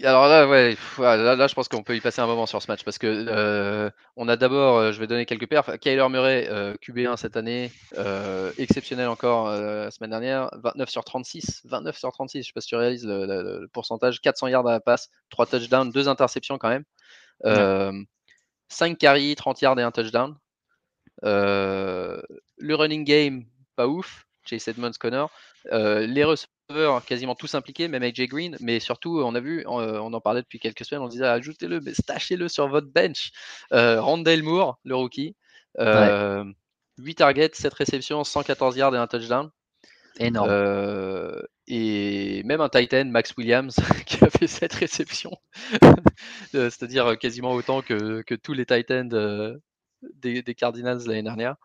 [0.03, 2.83] alors là, ouais, là, je pense qu'on peut y passer un moment sur ce match
[2.83, 5.75] parce que euh, on a d'abord, euh, je vais donner quelques perfs.
[5.79, 6.47] Kyler Murray,
[6.83, 7.71] QB1 cette année,
[8.57, 12.43] exceptionnel encore la semaine dernière, 29 sur 36, 29 sur 36.
[12.43, 15.91] Je sais pas si tu réalises le, pourcentage, 400 yards à la passe, 3 touchdowns,
[15.91, 18.05] 2 interceptions quand même,
[18.69, 20.35] 5 carries, 30 yards et un touchdown.
[21.23, 23.45] le running game,
[23.78, 24.28] pas ouf.
[24.47, 25.32] Chase Edmonds, Connor.
[25.71, 29.80] Euh, les receveurs quasiment tous impliqués, même AJ Green, mais surtout, on a vu, on,
[29.80, 33.32] euh, en parlait depuis quelques semaines, on disait ajoutez-le, mais stachez-le sur votre bench.
[33.73, 35.36] Euh, Randall Moore, le rookie,
[35.78, 39.49] 8 targets, 7 réceptions, 114 yards et un touchdown.
[40.19, 40.49] Énorme.
[41.67, 43.75] et même un Titan, Max Williams,
[44.07, 45.38] qui a fait 7 réceptions,
[46.51, 49.59] c'est-à-dire quasiment autant que, tous les Titans
[50.15, 51.55] des, des Cardinals l'année dernière.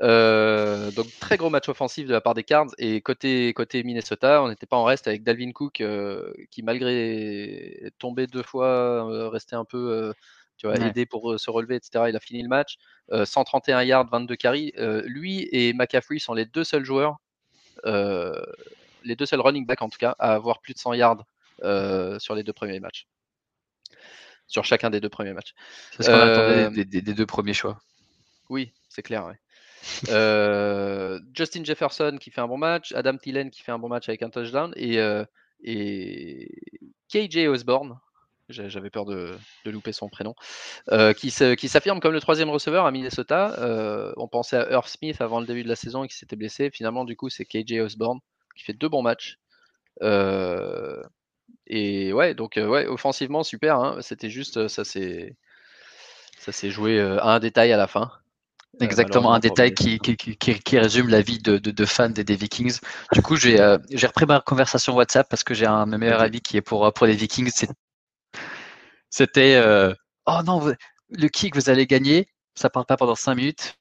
[0.00, 4.42] Euh, donc très gros match offensif de la part des Cards et côté côté Minnesota,
[4.42, 9.28] on n'était pas en reste avec Dalvin Cook euh, qui malgré tomber deux fois, euh,
[9.28, 10.12] restait un peu
[10.56, 12.04] tu vois, aidé pour se relever, etc.
[12.08, 12.76] Il a fini le match,
[13.10, 14.72] 131 yards, 22 carries.
[15.04, 17.18] lui et McCaffrey sont les deux seuls joueurs,
[17.84, 21.24] les deux seuls running backs en tout cas, à avoir plus de 100 yards
[22.18, 23.06] sur les deux premiers matchs.
[24.46, 25.54] Sur chacun des deux premiers matchs.
[25.96, 27.80] C'est ce qu'on attendait des, des, deux premiers choix.
[28.50, 29.24] Oui, c'est clair.
[29.24, 29.38] Ouais.
[30.08, 34.08] Euh, Justin Jefferson qui fait un bon match, Adam Thielen qui fait un bon match
[34.08, 35.24] avec un touchdown et, euh,
[37.12, 37.98] KJ Osborne,
[38.48, 40.34] j'avais peur de, louper son prénom,
[40.90, 44.12] euh, qui s'affirme comme le troisième receveur à Minnesota.
[44.16, 46.70] on pensait à Earth Smith avant le début de la saison et qui s'était blessé.
[46.70, 48.20] Finalement, du coup, c'est KJ Osborne
[48.56, 49.38] qui fait deux bons matchs.
[51.66, 53.76] et ouais, donc ouais, offensivement super.
[53.78, 53.98] Hein.
[54.00, 55.36] C'était juste ça s'est
[56.70, 58.10] joué à un détail à la fin.
[58.80, 62.24] Euh, Exactement, un détail qui, qui, qui, résume la vie de, de, de fans des,
[62.24, 62.78] des, Vikings.
[63.12, 66.56] Du coup, j'ai euh, repris ma conversation WhatsApp parce que j'ai un meilleur ami qui
[66.56, 67.66] est pour, pour les Vikings.
[69.10, 69.94] C'était euh,
[70.26, 70.72] Oh non,
[71.10, 72.28] le kick, vous allez gagner.
[72.54, 73.78] Ça part pas pendant 5 minutes.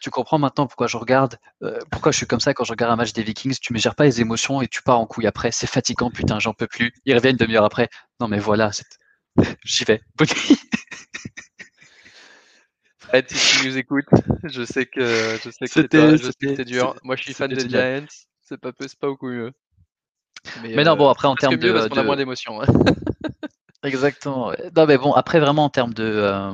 [0.00, 1.36] Tu comprends maintenant pourquoi je regarde,
[1.90, 3.56] pourquoi je suis comme ça quand je regarde un match des Vikings?
[3.60, 5.52] Tu ne gères pas les émotions et tu pars en couille après.
[5.52, 6.92] C'est fatigant, putain, j'en peux plus.
[7.04, 7.90] Ils reviennent demi-heure après.
[8.18, 8.70] Non, mais voilà,
[9.64, 10.00] j'y vais.
[13.10, 14.04] Fred, si tu nous écoutes,
[14.44, 16.94] je sais que je sais que c'était dur.
[17.02, 18.06] Moi, je suis fan des Giants.
[18.40, 19.52] C'est pas, pas beaucoup mieux.
[20.62, 21.72] Mais, non, bon, après, en termes de.
[21.72, 22.62] Parce qu'on a moins d'émotions.
[22.62, 22.66] Hein.
[23.82, 24.52] Exactement.
[24.76, 26.52] Non, mais bon, après, vraiment, en termes de,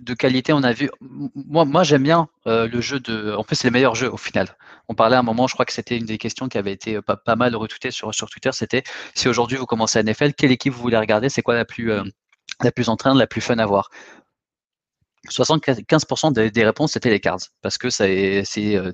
[0.00, 0.88] de, qualité, on a vu.
[1.00, 3.34] Moi, moi j'aime bien le jeu de.
[3.34, 4.48] En fait, c'est les meilleurs jeux au final.
[4.88, 7.02] On parlait à un moment, je crois que c'était une des questions qui avait été
[7.02, 8.50] pas, pas mal retweetée sur, sur Twitter.
[8.52, 8.82] C'était
[9.14, 11.28] si aujourd'hui vous commencez à NFL, quelle équipe vous voulez regarder?
[11.28, 11.92] C'est quoi la plus,
[12.62, 13.90] la plus entraînante, la plus fun à voir?
[15.28, 18.42] 75% des, réponses c'était les cards parce que c'est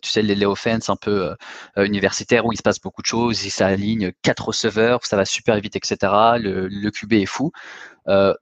[0.03, 1.35] tu sais les, offense un peu
[1.79, 5.25] euh, universitaires où il se passe beaucoup de choses, il s'aligne quatre receveurs, ça va
[5.25, 5.97] super vite, etc.
[6.39, 7.53] Le, le QB est fou.
[8.09, 8.35] Euh,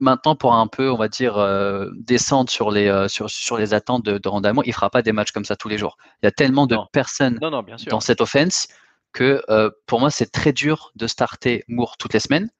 [0.00, 4.04] maintenant, pour un peu, on va dire, euh, descendre sur les, sur, sur les attentes
[4.04, 5.96] de, de, rendement, il fera pas des matchs comme ça tous les jours.
[6.22, 8.68] Il y a tellement de personnes dans cette offense
[9.12, 9.42] que
[9.86, 12.50] pour moi, c'est très dur de starter Moore toutes les semaines.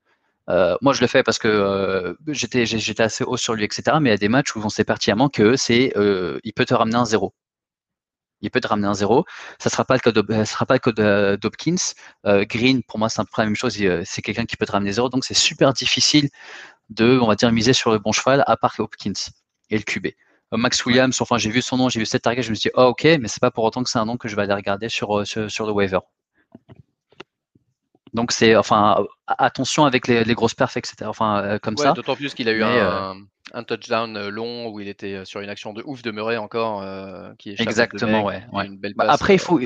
[0.49, 3.99] Euh, moi, je le fais parce que euh, j'étais, j'étais assez haut sur lui, etc.
[4.01, 6.65] Mais il y a des matchs où on sait pertinemment que c'est, euh, il peut
[6.65, 7.35] te ramener un zéro.
[8.41, 9.25] Il peut te ramener un zéro.
[9.59, 11.95] Ça sera pas le cas sera pas le cas d'Hopkins.
[12.25, 13.77] Green, pour moi, c'est un peu la même chose.
[14.05, 15.09] C'est quelqu'un qui peut te ramener zéro.
[15.09, 16.29] Donc, c'est super difficile
[16.91, 19.13] de, on va dire, miser sur le bon cheval, à part Hopkins
[19.71, 20.09] et le QB.
[20.53, 22.75] Max Williams, enfin, j'ai vu son nom, j'ai vu cette target, je me suis dit,
[22.77, 24.55] oh, ok, mais c'est pas pour autant que c'est un nom que je vais aller
[24.55, 25.99] regarder sur, sur, sur le waiver.
[28.15, 30.97] Donc c'est enfin attention avec les, grosses perfs, etc.
[31.07, 31.93] Enfin euh, comme ça.
[31.93, 33.15] D'autant plus qu'il a eu euh,
[33.53, 36.85] un, touchdown euh, long où il était sur une action de ouf de Murray encore,
[37.39, 38.43] qui est exactement ouais.
[38.53, 39.61] Une belle bah, après il faut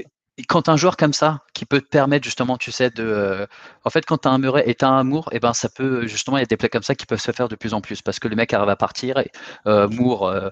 [0.49, 3.47] quand un joueur comme ça qui peut te permettre justement, tu sais, de,
[3.85, 5.53] en fait, quand tu as un Murray et tu as un Moore, et eh ben
[5.53, 7.55] ça peut justement, il y a des plays comme ça qui peuvent se faire de
[7.55, 9.19] plus en plus parce que le mec arrive à partir.
[9.19, 9.31] Et,
[9.67, 10.51] Moore,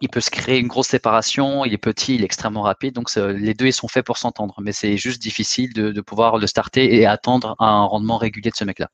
[0.00, 3.14] il peut se créer une grosse séparation, il est petit, il est extrêmement rapide, donc
[3.14, 6.94] les deux ils sont faits pour s'entendre, mais c'est juste difficile de, pouvoir le starter
[6.94, 8.90] et attendre un rendement régulier de ce mec-là.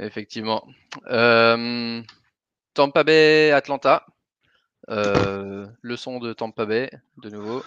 [0.00, 0.66] Effectivement.
[1.08, 2.02] Euh,
[2.74, 4.06] Tampa Bay, Atlanta.
[4.90, 6.90] Euh, leçon de Tampa Bay,
[7.22, 7.64] de nouveau.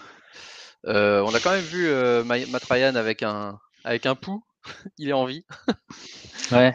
[0.86, 1.88] Euh, on a quand même vu
[2.24, 4.44] Matt Ryan avec un, avec un pouls.
[4.98, 5.44] il est en vie.
[6.52, 6.74] Ouais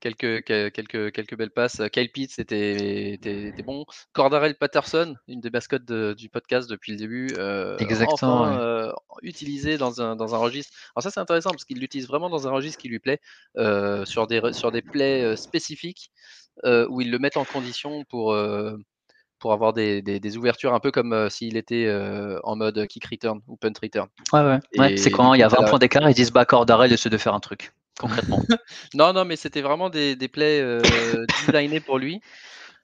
[0.00, 1.82] quelques, quelques, quelques belles passes.
[1.92, 3.84] Kyle Pitts était, était, bon.
[4.12, 7.28] Cordarel Patterson, une des mascottes du podcast depuis le début.
[7.38, 8.46] Euh, Exactement.
[8.46, 8.90] Euh,
[9.22, 10.72] utilisé dans un, dans un registre.
[10.94, 13.20] Alors, ça, c'est intéressant parce qu'il l'utilise vraiment dans un registre qui lui plaît,
[13.56, 16.10] euh, sur, des, sur des plays spécifiques
[16.64, 18.36] où il le met en condition pour.
[19.38, 21.88] pour avoir des, des, ouvertures un peu comme s'il était
[22.42, 24.08] en mode kick return ou punt return.
[24.32, 24.96] Ouais, ouais.
[24.96, 27.34] c'est quand il y a 20 points d'écart, ils disent bah Cordarel essaie de faire
[27.34, 28.40] un truc concrètement.
[28.94, 30.80] non, non, mais c'était vraiment des, des plays euh,
[31.46, 32.20] designés pour lui.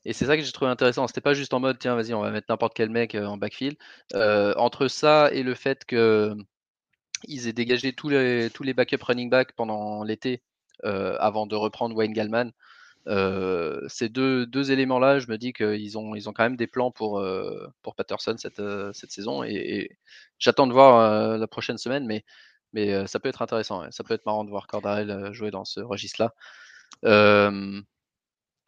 [0.05, 1.07] Et c'est ça que j'ai trouvé intéressant.
[1.07, 3.39] C'était pas juste en mode, tiens, vas-y, on va mettre n'importe quel mec euh, en
[3.39, 3.77] backfield.
[4.15, 6.35] Euh, entre ça et le fait que
[7.27, 10.43] ils aient dégagé tous les, tous les backup running back pendant l'été
[10.83, 12.51] avant de reprendre Wayne Gallman,
[13.89, 16.91] ces deux, deux éléments-là, je me dis qu'ils ont, ils ont quand même des plans
[16.91, 17.27] pour,
[17.81, 18.61] pour Patterson cette,
[18.93, 19.43] cette saison.
[19.43, 19.99] Et, et
[20.39, 22.27] j'attends de voir la prochaine semaine, mais
[22.75, 23.91] mais ça peut être intéressant.
[23.91, 26.35] Ça peut être marrant de voir Cordarel jouer dans ce registre-là.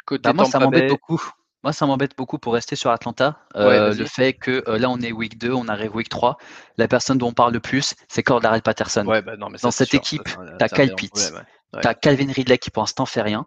[0.07, 1.23] côté bah, moi, ça m'embête beaucoup.
[1.63, 3.41] Moi, ça m'embête beaucoup pour rester sur Atlanta.
[3.55, 6.39] le fait que là, on est week 2, on arrive week 3.
[6.79, 9.05] La personne dont on parle le plus, c'est Cordarel Patterson.
[9.05, 11.33] Bah, dans cette équipe, tu as Kyle Pitts,
[11.81, 13.47] tu as Calvin Ridley qui pour l'instant fait rien.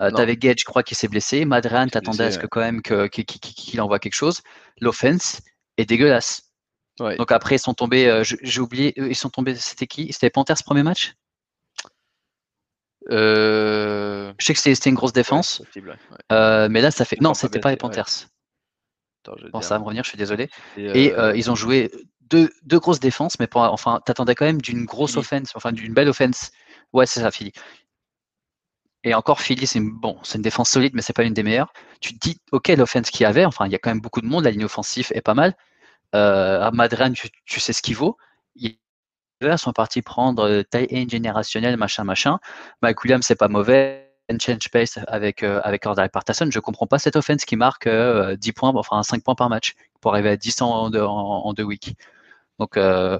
[0.00, 1.44] Euh, T'avais Gage, je crois, qui s'est blessé.
[1.44, 4.42] Madrian, t'attendais à ce que quand même qu'il envoie quelque chose.
[4.80, 5.40] L'offense
[5.76, 6.43] est dégueulasse.
[6.98, 10.12] Donc après, ils sont tombés, euh, j'ai oublié, ils sont tombés, c'était qui?
[10.12, 11.14] C'était Panthers premier match?
[13.10, 14.32] Euh...
[14.38, 15.62] Je sais que c'était une grosse défense.
[16.32, 17.20] Euh, mais là, ça fait.
[17.20, 18.28] Non, c'était pas les Panthers.
[19.52, 20.48] bon, ça va me revenir, je suis désolé.
[20.76, 21.90] Et, euh, ils ont joué
[22.20, 25.92] deux, deux, grosses défenses, mais pour, enfin, t'attendais quand même d'une grosse offense, enfin d'une
[25.92, 26.52] belle offense.
[26.92, 27.52] Ouais, c'est ça, Philly.
[29.02, 31.72] Et encore, Philly, c'est une, bon, une défense solide, mais c'est pas une des meilleures.
[32.00, 34.22] Tu te dis, ok, l'offense qu'il y avait, enfin, il y a quand même beaucoup
[34.22, 35.54] de monde, la ligne offensive est pas mal.
[36.14, 38.16] Euh, Madran, tu, sais ce qu'il vaut?
[38.56, 38.78] Ils
[39.56, 42.38] sont partis prendre euh, taille in générationnel, machin, machin.
[42.82, 44.00] Mike Williams, c'est pas mauvais.
[44.40, 46.48] Change pace avec, euh, avec Ordal Partason.
[46.50, 49.74] Je comprends pas cette offense qui marque 10 euh, points, enfin 5 points par match
[50.00, 51.94] pour arriver à 10 en, en, deux weeks.
[52.58, 53.18] Donc, euh...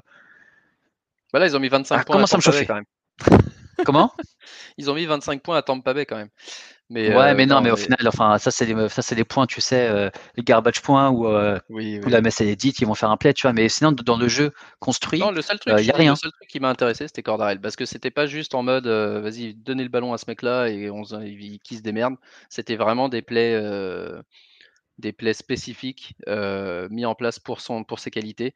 [1.31, 2.15] voilà, ils ont mis 25 ah, points.
[2.15, 2.87] Comment ça me chauffe quand même
[3.85, 4.13] Comment?
[4.79, 6.31] Ils ont mis 25 points à Tampa Bay quand même.
[6.91, 9.25] Mais, ouais, euh, mais non, mais au final, enfin, ça c'est des, ça c'est des
[9.25, 12.95] points, tu sais, euh, les garbage points ou euh, la messe est dite, ils vont
[12.95, 13.55] faire un play, tu vois.
[13.55, 16.13] Mais sinon, dans le jeu construit, il le seul truc, y a rien.
[16.13, 18.87] Le seul truc qui m'a intéressé, c'était Cordarel, parce que c'était pas juste en mode,
[18.87, 22.17] vas-y, donnez le ballon à ce mec-là et on, il, qui se démerde.
[22.51, 23.59] C'était vraiment des plays,
[24.99, 26.15] des plays spécifiques
[26.91, 28.55] mis en place pour son, pour ses qualités.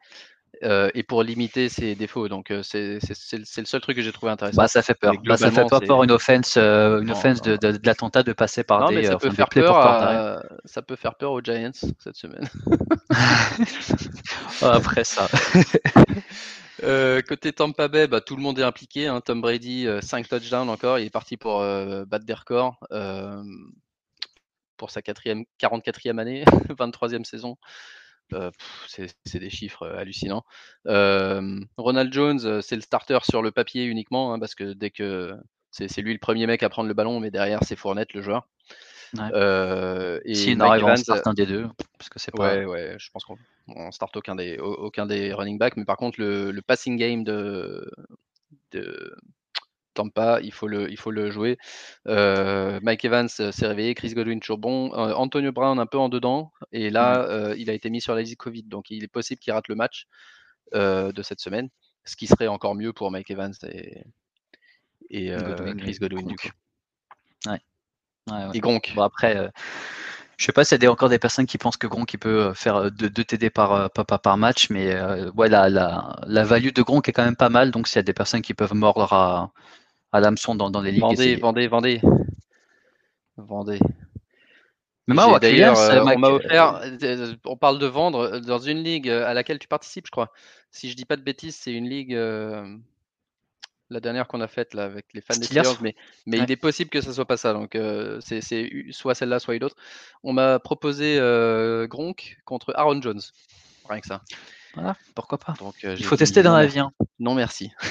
[0.64, 2.28] Euh, et pour limiter ses défauts.
[2.28, 4.56] Donc euh, c'est le seul truc que j'ai trouvé intéressant.
[4.60, 5.14] Bah, ça fait peur.
[5.24, 8.64] Bah, ça fait pas peur une offense, euh, une offense de, de, l'attentat de passer
[8.64, 8.96] par non, des.
[8.96, 12.48] Mais ça, peut faire peur ça peut faire peur aux Giants cette semaine.
[14.62, 15.28] Après ça.
[17.28, 19.06] côté Tampa Bay, bah, tout le monde est impliqué.
[19.06, 19.20] Hein.
[19.20, 20.98] Tom Brady, 5 touchdowns encore.
[20.98, 22.80] Il est parti pour battre des records
[24.76, 27.56] pour sa 44e année, 23e saison.
[28.86, 30.44] C'est des chiffres hallucinants.
[30.84, 35.34] Ronald Jones, c'est le starter sur le papier uniquement, hein, parce que dès que
[35.70, 38.46] c'est lui le premier mec à prendre le ballon, mais derrière c'est Fournette le joueur.
[39.18, 41.66] Euh, et si start un des deux,
[41.96, 42.56] parce que c'est pas.
[42.56, 46.20] Ouais, ouais, je pense qu'on start aucun des, aucun des running backs, mais par contre
[46.20, 47.90] le, le passing game de,
[48.72, 49.16] de
[49.98, 51.58] Tampa, il faut le, il faut le jouer.
[52.06, 56.08] Euh, Mike Evans s'est réveillé, Chris Godwin toujours bon, euh, Antonio Brown un peu en
[56.08, 59.40] dedans, et là il a été mis sur la liste Covid, donc il est possible
[59.40, 60.06] qu'il rate le match
[60.72, 61.68] de cette semaine,
[62.04, 64.02] ce qui serait encore mieux pour Mike Evans et,
[65.10, 65.32] et
[65.78, 66.48] Chris Godwin du coup.
[67.46, 67.60] Ouais.
[68.54, 68.92] Et Gronk.
[68.94, 69.48] Bon, après, euh,
[70.36, 72.48] je sais pas s'il y a encore des personnes qui pensent que Gronk il peut
[72.48, 74.94] euh, faire 2 TD par, euh, par, par, match, mais
[75.36, 77.70] ouais, la, la, la, value de Gronk est quand même pas mal.
[77.70, 79.52] Donc, s'il y a des personnes qui peuvent mordre à,
[80.14, 81.00] l'hameçon dans, dans les ligues.
[81.00, 82.00] Vendez, vendez, vendez.
[83.36, 83.78] Vendez.
[85.06, 86.82] Mais moi, d'ailleurs, on m'a offert,
[87.46, 90.30] on parle de vendre dans une ligue à laquelle tu participes, je crois.
[90.70, 92.14] Si je dis pas de bêtises, c'est une ligue
[93.90, 95.96] la dernière qu'on a faite là avec les fans des Steelers, mais,
[96.26, 97.54] mais il est possible que ce soit pas ça.
[97.54, 97.78] Donc
[98.20, 98.40] c'est
[98.90, 99.76] soit celle-là, soit une autre.
[100.22, 101.18] On m'a proposé
[101.88, 103.20] Gronk contre Aaron Jones.
[103.88, 104.22] Rien que ça.
[104.74, 105.54] Voilà, pourquoi pas.
[105.58, 106.80] Donc, il faut tester dans la vie.
[106.80, 106.92] Hein.
[107.18, 107.70] Non merci.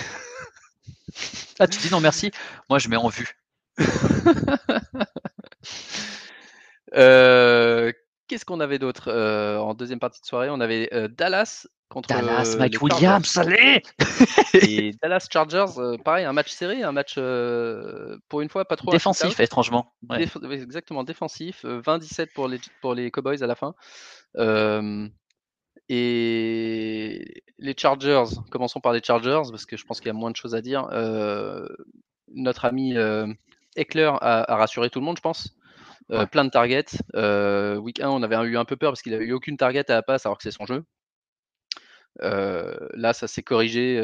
[1.60, 2.32] ah, tu dis non merci
[2.70, 3.30] Moi je mets en vue.
[8.28, 10.50] Qu'est-ce qu'on avait d'autre en deuxième partie de soirée?
[10.50, 13.82] On avait Dallas contre Dallas, Mike Williams, allez
[14.54, 15.68] Et Dallas Chargers,
[16.04, 17.14] pareil, un match serré, un match
[18.28, 19.94] pour une fois pas trop défensif, étrangement.
[20.20, 23.74] exactement défensif, 20-17 pour les pour les Cowboys à la fin.
[25.90, 30.32] Et les Chargers, commençons par les Chargers parce que je pense qu'il y a moins
[30.32, 30.88] de choses à dire.
[32.34, 32.96] notre ami
[33.76, 35.56] Eckler a, rassuré tout le monde, je pense.
[36.32, 36.98] Plein de targets.
[37.80, 39.96] week 1, on avait eu un peu peur parce qu'il n'avait eu aucune target à
[39.96, 40.84] la passe alors que c'est son jeu.
[42.20, 43.96] là, ça s'est corrigé.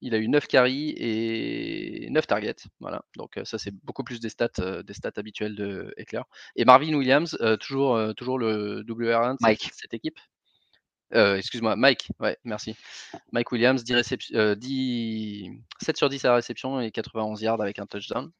[0.00, 2.56] il a eu 9 carries et 9 targets.
[2.80, 3.04] Voilà.
[3.16, 6.22] Donc ça, c'est beaucoup plus des stats, des stats habituelles de Eckler.
[6.56, 10.18] Et Marvin Williams, toujours, toujours le WR1 de cette, équipe?
[11.12, 12.76] Excuse-moi, Mike, ouais, merci.
[13.32, 15.50] Mike Williams, 10 10,
[15.82, 18.30] 7 sur 10 à la réception et 91 yards avec un touchdown.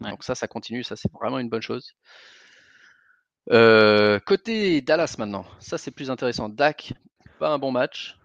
[0.00, 1.94] Donc ça, ça continue, ça c'est vraiment une bonne chose.
[3.48, 6.48] côté Dallas maintenant, ça c'est plus intéressant.
[6.48, 6.94] Dak,
[7.38, 8.16] pas un bon match.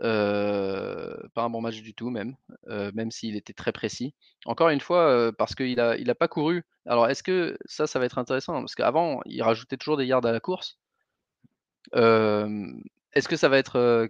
[0.00, 4.14] pas un bon match du tout même, même s'il était très précis.
[4.44, 6.64] Encore une fois, parce qu'il n'a il a pas couru.
[6.86, 8.54] Alors est-ce que ça, ça va être intéressant?
[8.54, 10.78] Parce qu'avant, il rajoutait toujours des yards à la course.
[13.18, 14.08] Est-ce que ça va être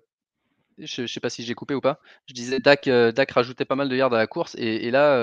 [0.79, 2.01] je ne sais pas si j'ai coupé ou pas.
[2.27, 4.55] Je disais Dak, Dak rajoutait pas mal de yards à la course.
[4.59, 5.17] Et, là,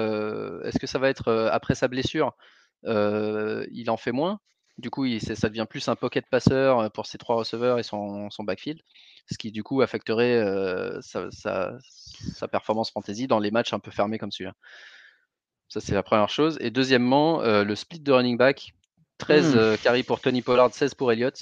[0.64, 2.34] est-ce que ça va être après sa blessure
[2.84, 4.40] Il en fait moins.
[4.78, 8.30] Du coup, il, ça devient plus un pocket passeur pour ses trois receveurs et son,
[8.30, 8.82] son backfield.
[9.32, 10.44] Ce qui, du coup, affecterait
[11.02, 14.54] sa, sa, performance fantasy dans les matchs un peu fermés comme celui-là.
[15.70, 16.58] Ça, c'est la première chose.
[16.60, 18.74] Et deuxièmement, le split de running back.
[19.18, 19.78] 13 mmh.
[19.78, 21.42] carry pour Tony Pollard, 16 pour Elliott.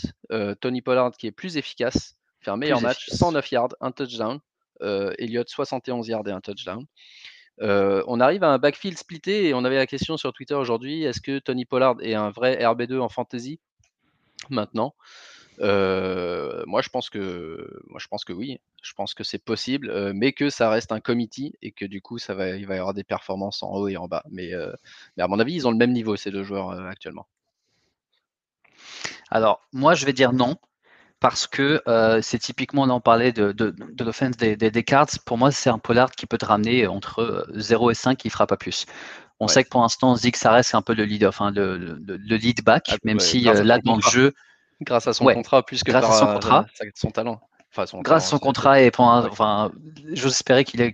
[0.61, 4.39] Tony Pollard qui est plus efficace fait un meilleur match, 109 yards, un touchdown.
[4.81, 6.85] Euh, Elliott, 71 yards et un touchdown.
[7.61, 11.03] Euh, on arrive à un backfield splitté et on avait la question sur Twitter aujourd'hui
[11.03, 13.59] est-ce que Tony Pollard est un vrai RB2 en fantasy
[14.49, 14.95] maintenant?
[15.59, 18.59] Euh, moi, je pense que, moi, je pense que oui.
[18.81, 22.17] Je pense que c'est possible, mais que ça reste un committee et que du coup,
[22.17, 24.23] ça va, il va y avoir des performances en haut et en bas.
[24.29, 24.51] Mais,
[25.15, 27.27] mais à mon avis, ils ont le même niveau ces deux joueurs actuellement.
[29.29, 30.57] Alors, moi, je vais dire non
[31.23, 35.07] parce que euh, c'est typiquement, on en parlait de, de, de l'offense des, des, cards.
[35.25, 38.27] Pour moi, c'est un Pollard qui peut te ramener entre 0 euh, et 5, il
[38.27, 38.85] ne fera pas plus.
[39.39, 42.35] On sait que pour l'instant, Zig, ça reste un peu le lead, enfin, le, le,
[42.35, 44.33] lead back, ah, même si euh, là, dans le jeu.
[44.81, 47.39] Grâce à son contrat, plus que grâce par, à son, contrat, son talent.
[47.71, 49.71] Enfin, son grâce à son contrat et pour enfin,
[50.11, 50.91] j'ose espérer qu'il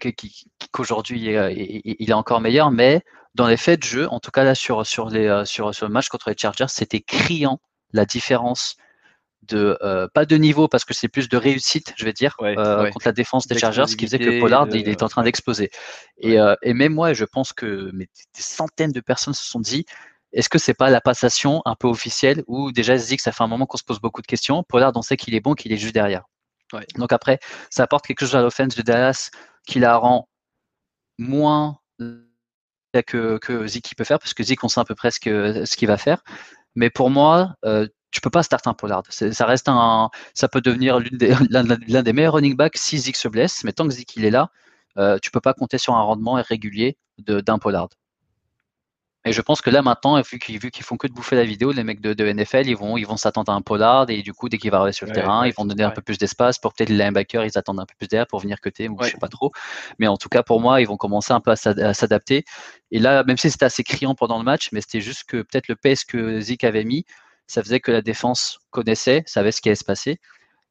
[0.72, 3.02] qu'aujourd'hui il est encore meilleur, mais
[3.34, 5.92] dans les faits de jeu, en tout cas là sur sur les sur, sur le
[5.92, 7.60] match contre les Chargers, c'était criant
[7.94, 8.78] la différence
[9.44, 12.90] de euh, pas de niveau parce que c'est plus de réussite, je vais dire, euh,
[12.92, 15.72] contre la défense des Chargers, ce qui faisait que Pollard il est en train d'exploser.
[16.18, 19.60] Et, euh, et, même moi, je pense que mais des centaines de personnes se sont
[19.60, 19.86] dit
[20.32, 23.32] est-ce que c'est pas la passation un peu officielle où déjà se dit que ça
[23.32, 24.64] fait un moment qu'on se pose beaucoup de questions.
[24.64, 26.24] Pollard, on sait qu'il est bon, qu'il est juste derrière.
[26.98, 27.40] Donc après,
[27.72, 29.32] ça apporte quelque chose à l'offense de Dallas
[29.66, 30.30] qui la rend
[31.18, 31.80] moins
[33.08, 35.88] que, que Zik peut faire, parce que Zik, on sait à peu près ce qu'il
[35.88, 36.22] va faire.
[36.76, 37.56] Mais pour moi,
[38.12, 39.04] tu peux pas start un Pollard.
[39.10, 41.00] Ça reste un, ça peut devenir
[41.50, 44.32] l'un des, meilleurs running backs si Zeke se blesse, mais tant que Zeke il est
[44.32, 44.50] là,
[44.98, 47.90] euh, tu peux pas compter sur un rendement irrégulier d'un Pollard.
[49.26, 51.44] Et je pense que là maintenant, vu qu'ils vu qu'ils font que de bouffer la
[51.44, 54.34] vidéo, les mecs de, NFL, ils vont ils vont s'attendre à un Pollard et du
[54.34, 56.58] coup dès qu'il va arriver sur le terrain, ils vont donner un peu plus d'espace
[56.58, 59.10] pour peut-être les linebackers, ils attendent un peu plus d'air pour venir cuter, ou je
[59.10, 59.52] sais pas trop.
[60.00, 62.46] Mais en tout cas pour moi, ils vont commencer un peu à s'adapter.
[62.92, 65.68] Et là, même si c'était assez criant pendant le match, mais c'était juste que peut-être
[65.68, 67.06] le pace que Zeke avait mis,
[67.50, 70.20] ça faisait que la défense connaissait, savait ce qui allait se passer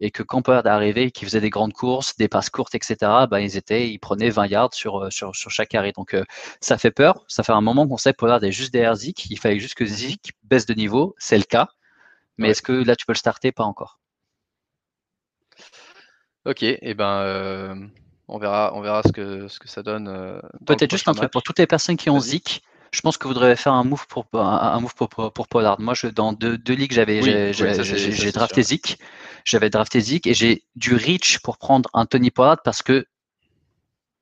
[0.01, 2.97] et que quand Pollard arrivait, qui faisait des grandes courses, des passes courtes, etc.,
[3.29, 5.93] ben, ils étaient, ils prenaient 20 yards sur, euh, sur, sur chaque arrêt.
[5.93, 6.25] Donc, euh,
[6.61, 7.25] ça fait peur.
[7.27, 9.27] Ça fait un moment qu'on sait que Pollard est juste derrière Zik.
[9.31, 11.17] Il fallait juste que Zik baisse de niveau.
[11.19, 11.69] C'est le cas.
[12.37, 13.51] Mais est-ce que là, tu peux le starter?
[13.51, 13.99] Pas encore.
[16.45, 17.75] Ok, et eh ben, euh,
[18.29, 20.41] on verra, on verra ce que, ce que ça donne.
[20.65, 22.63] Peut-être juste un truc pour toutes les personnes qui ont Zik
[22.99, 25.81] je pense que vous devriez faire un move pour un move pour, pour, Pollard.
[25.81, 27.23] Moi, je, dans deux, deux ligues, j'avais
[27.53, 28.99] j'ai drafté Zik,
[29.45, 33.07] j'avais drafté Zik et j'ai du reach pour prendre un Tony Pollard parce que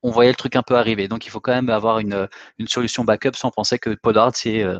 [0.02, 1.08] on voyait le truc un peu arriver.
[1.08, 4.62] Donc, il faut quand même avoir une, une solution backup sans penser que Pollard, c'est
[4.62, 4.78] euh,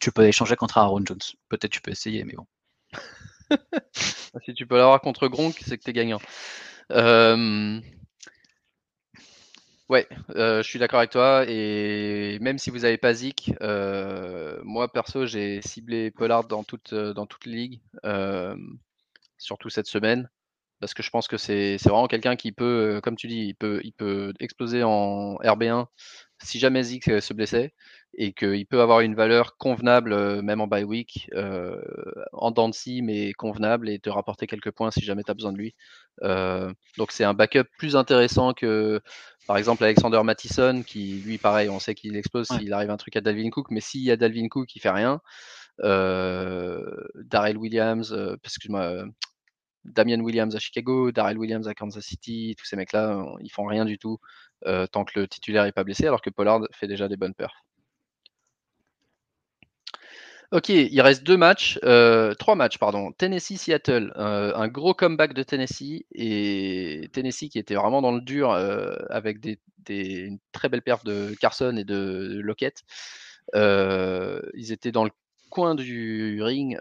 [0.00, 1.18] tu peux échanger contre Aaron Jones.
[1.48, 2.46] Peut-être tu peux essayer, mais bon.
[4.44, 6.20] si tu peux l'avoir contre Gronk, c'est que tu es gagnant.
[6.92, 7.80] Euh,
[9.88, 10.06] Ouais,
[10.36, 11.44] euh, je suis d'accord avec toi.
[11.48, 16.92] Et même si vous n'avez pas Zik, euh, moi perso, j'ai ciblé Pollard dans toute,
[16.92, 17.80] euh, dans toute ligue,
[19.38, 20.28] surtout cette semaine,
[20.80, 23.80] parce que je pense que c'est vraiment quelqu'un qui peut, comme tu dis, il peut,
[23.84, 25.88] il peut exploser en RB1
[26.42, 27.72] si jamais Zik se blessait
[28.14, 31.30] et qu'il peut avoir une valeur convenable, même en bye week,
[32.32, 32.70] en dents
[33.02, 35.74] mais convenable et te rapporter quelques points si jamais tu as besoin de lui.
[36.98, 39.00] donc c'est un backup plus intéressant que
[39.46, 43.16] par exemple Alexander Mattison, qui lui pareil, on sait qu'il explose s'il arrive un truc
[43.16, 45.20] à Dalvin Cook, mais s'il y a Dalvin Cook qui fait rien,
[45.78, 49.04] Darrell Williams, excuse-moi,
[49.84, 53.84] Damian Williams à Chicago, Darrell Williams à Kansas City, tous ces mecs-là, ils font rien
[53.84, 54.18] du tout
[54.92, 57.64] tant que le titulaire n'est pas blessé, alors que Pollard fait déjà des bonnes perfs.
[60.52, 63.10] Ok, il reste deux matchs, euh, trois matchs, pardon.
[63.12, 68.50] Tennessee-Seattle, euh, un gros comeback de Tennessee et Tennessee qui était vraiment dans le dur
[68.50, 72.82] euh, avec des, une très belle perf de Carson et de Lockett.
[73.54, 75.10] ils étaient dans le
[75.48, 76.76] coin du ring,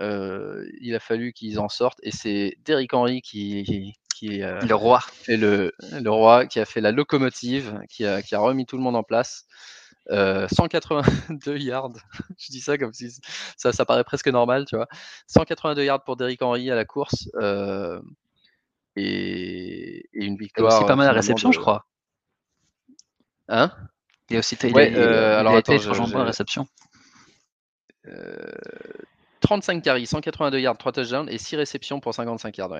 [0.81, 4.99] il a fallu qu'ils en sortent et c'est Derrick Henry qui, qui le roi.
[4.99, 8.75] Fait le, le, roi, qui a fait la locomotive, qui a, qui a remis tout
[8.75, 9.45] le monde en place.
[10.09, 11.93] 182 yards.
[12.37, 13.09] Je dis ça comme si
[13.57, 14.87] ça, ça paraît presque normal, tu vois.
[15.27, 17.29] 182 yards pour Derrick Henry à la course.
[18.95, 20.79] et, une victoire.
[20.79, 21.85] C'est pas mal la réception, je crois.
[23.47, 23.71] Hein?
[24.29, 26.65] Il y a aussi ouais, euh, alors, attends, je, la réception.
[29.41, 32.79] 35 carries, 182 yards, 3 touchdowns et 6 réceptions pour 55 yards.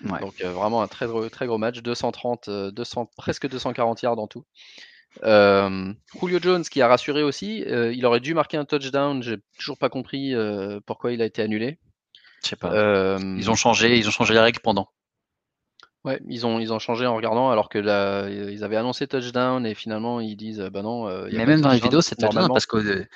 [0.00, 4.44] Donc vraiment un très gros, très gros match, 230, 200, presque 240 yards en tout.
[5.24, 9.22] Euh, Julio Jones qui a rassuré aussi, euh, il aurait dû marquer un touchdown.
[9.22, 11.78] J'ai toujours pas compris euh, pourquoi il a été annulé.
[12.42, 13.18] Je sais pas.
[13.20, 14.88] Ils ont changé, ils ont changé les règles pendant.
[16.04, 19.66] Ouais, ils ont, ils ont changé en regardant alors que là, ils avaient annoncé touchdown
[19.66, 21.08] et finalement ils disent bah non.
[21.32, 23.06] Mais même dans les vidéos, c'est touchdown parce que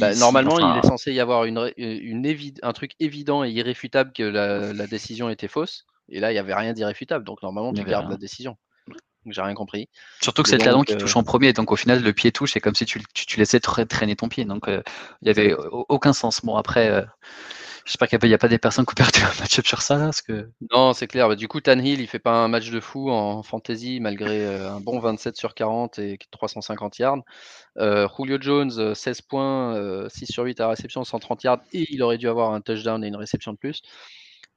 [0.00, 4.22] bah, normalement il est censé y avoir une, une un truc évident et irréfutable que
[4.22, 5.84] la, la décision était fausse.
[6.08, 8.56] Et là, il n'y avait rien d'irréfutable, donc normalement tu gardes la décision
[9.26, 9.88] j'ai rien compris.
[10.20, 12.52] Surtout que c'est le talon qui touche en premier, donc au final le pied touche,
[12.52, 14.82] c'est comme si tu, tu, laissais traîner ton pied, donc euh,
[15.22, 15.54] il n'y avait
[15.88, 16.40] aucun sens.
[16.42, 17.02] Bon après, euh,
[17.84, 20.22] j'espère qu'il n'y a, pas des personnes qui ont perdu un match-up sur ça parce
[20.22, 20.50] que.
[20.72, 21.28] Non, c'est clair.
[21.28, 24.70] Bah, du coup, Tanhill, il fait pas un match de fou en fantasy malgré euh,
[24.70, 27.22] un bon 27 sur 40 et 350 yards.
[27.76, 32.28] Julio Jones, 16 points, 6 sur 8 à réception, 130 yards et il aurait dû
[32.28, 33.82] avoir un touchdown et une réception de plus.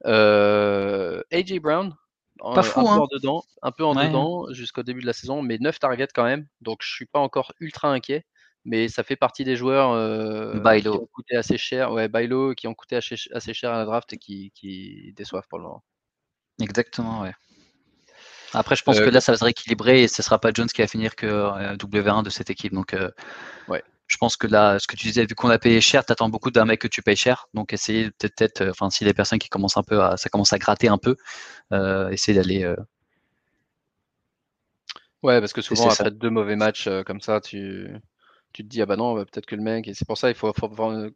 [0.04, 1.94] AJ Brown,
[2.38, 2.98] pas fou, un peu hein.
[2.98, 6.24] en dedans, un peu en dedans jusqu'au début de la saison, mais 9 targets quand
[6.24, 6.46] même.
[6.60, 8.24] Donc je suis pas encore ultra inquiet,
[8.64, 12.66] mais ça fait partie des joueurs euh, qui ont coûté assez cher, ouais, Bailo, qui
[12.66, 13.16] ont coûté assez,
[13.54, 15.84] cher à la draft et qui, déçoivent pour le moment.
[16.60, 17.32] Exactement, ouais.
[18.52, 20.68] Après, je pense que euh, là, ça va se rééquilibrer et ce sera pas Jones
[20.68, 22.72] qui va finir que euh, W1 de cette équipe.
[22.72, 22.96] Donc,
[23.68, 26.12] ouais je pense que là, ce que tu disais, vu qu'on a payé cher, tu
[26.12, 27.46] attends beaucoup d'un mec que tu payes cher.
[27.54, 30.52] Donc, essayer peut-être, euh, enfin, si les personnes qui commencent un peu à, ça commence
[30.52, 31.16] à gratter un peu,
[31.72, 32.64] euh, essayer d'aller.
[32.64, 32.76] Euh,
[35.22, 37.88] ouais, parce que souvent, après deux mauvais matchs comme ça, tu,
[38.52, 40.34] tu te dis, ah bah non, peut-être que le mec, et c'est pour ça, il
[40.34, 40.52] faut,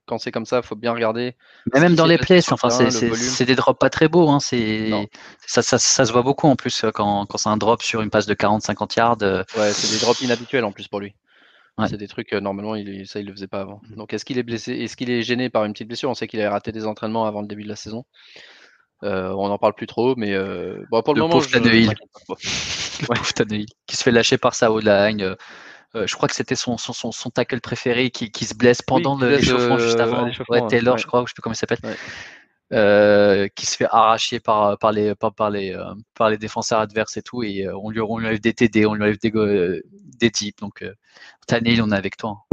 [0.07, 1.37] quand c'est comme ça, il faut bien regarder.
[1.75, 4.31] Mais même dans les plays, enfin, c'est des drops pas très beaux.
[4.31, 8.01] Hein, ça, ça, ça, se voit beaucoup en plus quand, quand c'est un drop sur
[8.01, 9.19] une passe de 40-50 yards.
[9.59, 11.15] Ouais, c'est des drops inhabituels en plus pour lui.
[11.87, 13.81] C'est des trucs, normalement, il, ça, il le faisait pas avant.
[13.89, 13.97] Mmh.
[13.97, 16.11] Donc, est-ce qu'il est blessé Est-ce qu'il est gêné par une petite blessure?
[16.11, 18.05] On sait qu'il a raté des entraînements avant le début de la saison.
[19.03, 20.37] on n'en parle plus trop, mais
[20.91, 21.49] bon, pour le, moment, je,
[23.87, 25.37] qui se fait lâcher par sa line.
[25.95, 29.79] je crois que c'était son, son, son, tackle préféré qui, qui, se blesse pendant l'échauffement
[29.79, 30.29] juste avant.
[30.69, 31.79] Taylor, je crois, je sais plus comment il s'appelle.
[32.71, 37.17] Euh, qui se fait arracher par, par, les, par, les, euh, par les défenseurs adverses
[37.17, 39.33] et tout, et euh, on, lui, enlève des TD, on lui enlève des,
[40.19, 40.61] des types.
[40.61, 40.85] Donc,
[41.47, 42.45] Tannehill, on est avec toi.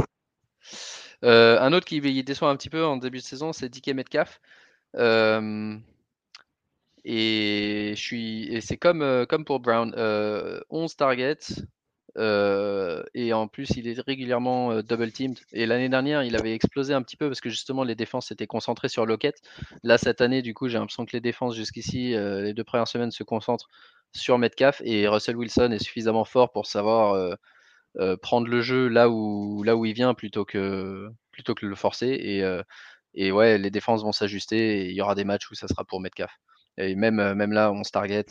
[1.22, 4.40] un autre qui déçoit un petit peu en début de saison, c'est DK Metcalf.
[4.94, 4.98] et
[7.94, 9.94] je et c'est comme, comme pour Brown,
[10.70, 11.36] 11 targets,
[12.16, 15.38] euh, et en plus, il est régulièrement euh, double teamed.
[15.52, 18.46] Et l'année dernière, il avait explosé un petit peu parce que justement, les défenses étaient
[18.46, 19.36] concentrées sur Lockett.
[19.82, 22.88] Là, cette année, du coup, j'ai l'impression que les défenses jusqu'ici, euh, les deux premières
[22.88, 23.68] semaines, se concentrent
[24.12, 24.80] sur Metcalf.
[24.84, 27.36] Et Russell Wilson est suffisamment fort pour savoir
[28.22, 32.08] prendre le jeu là où, là où il vient plutôt que, plutôt que le forcer.
[33.14, 35.84] Et, ouais, les défenses vont s'ajuster et il y aura des matchs où ça sera
[35.84, 36.32] pour Metcalf.
[36.78, 38.26] Et même, même là, on se target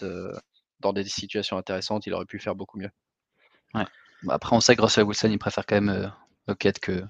[0.80, 2.90] dans des situations intéressantes, il aurait pu faire beaucoup mieux.
[4.26, 6.08] Bah, après, on sait que Russell Wilson, il préfère quand même euh,
[6.48, 7.04] Lockett que,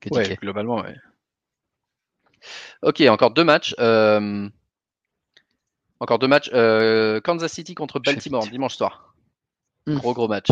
[0.00, 0.96] que ouais, globalement, ouais.
[2.82, 3.74] Ok, encore deux matchs.
[3.78, 4.48] Euh,
[6.00, 6.50] encore deux matchs.
[6.52, 9.14] Euh, Kansas City contre Baltimore, dimanche soir.
[9.86, 9.96] Hmm.
[9.96, 10.50] Gros, gros match.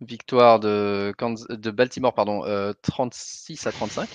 [0.00, 1.14] victoire de,
[1.48, 2.42] de Baltimore, pardon,
[2.82, 4.08] 36 à 35.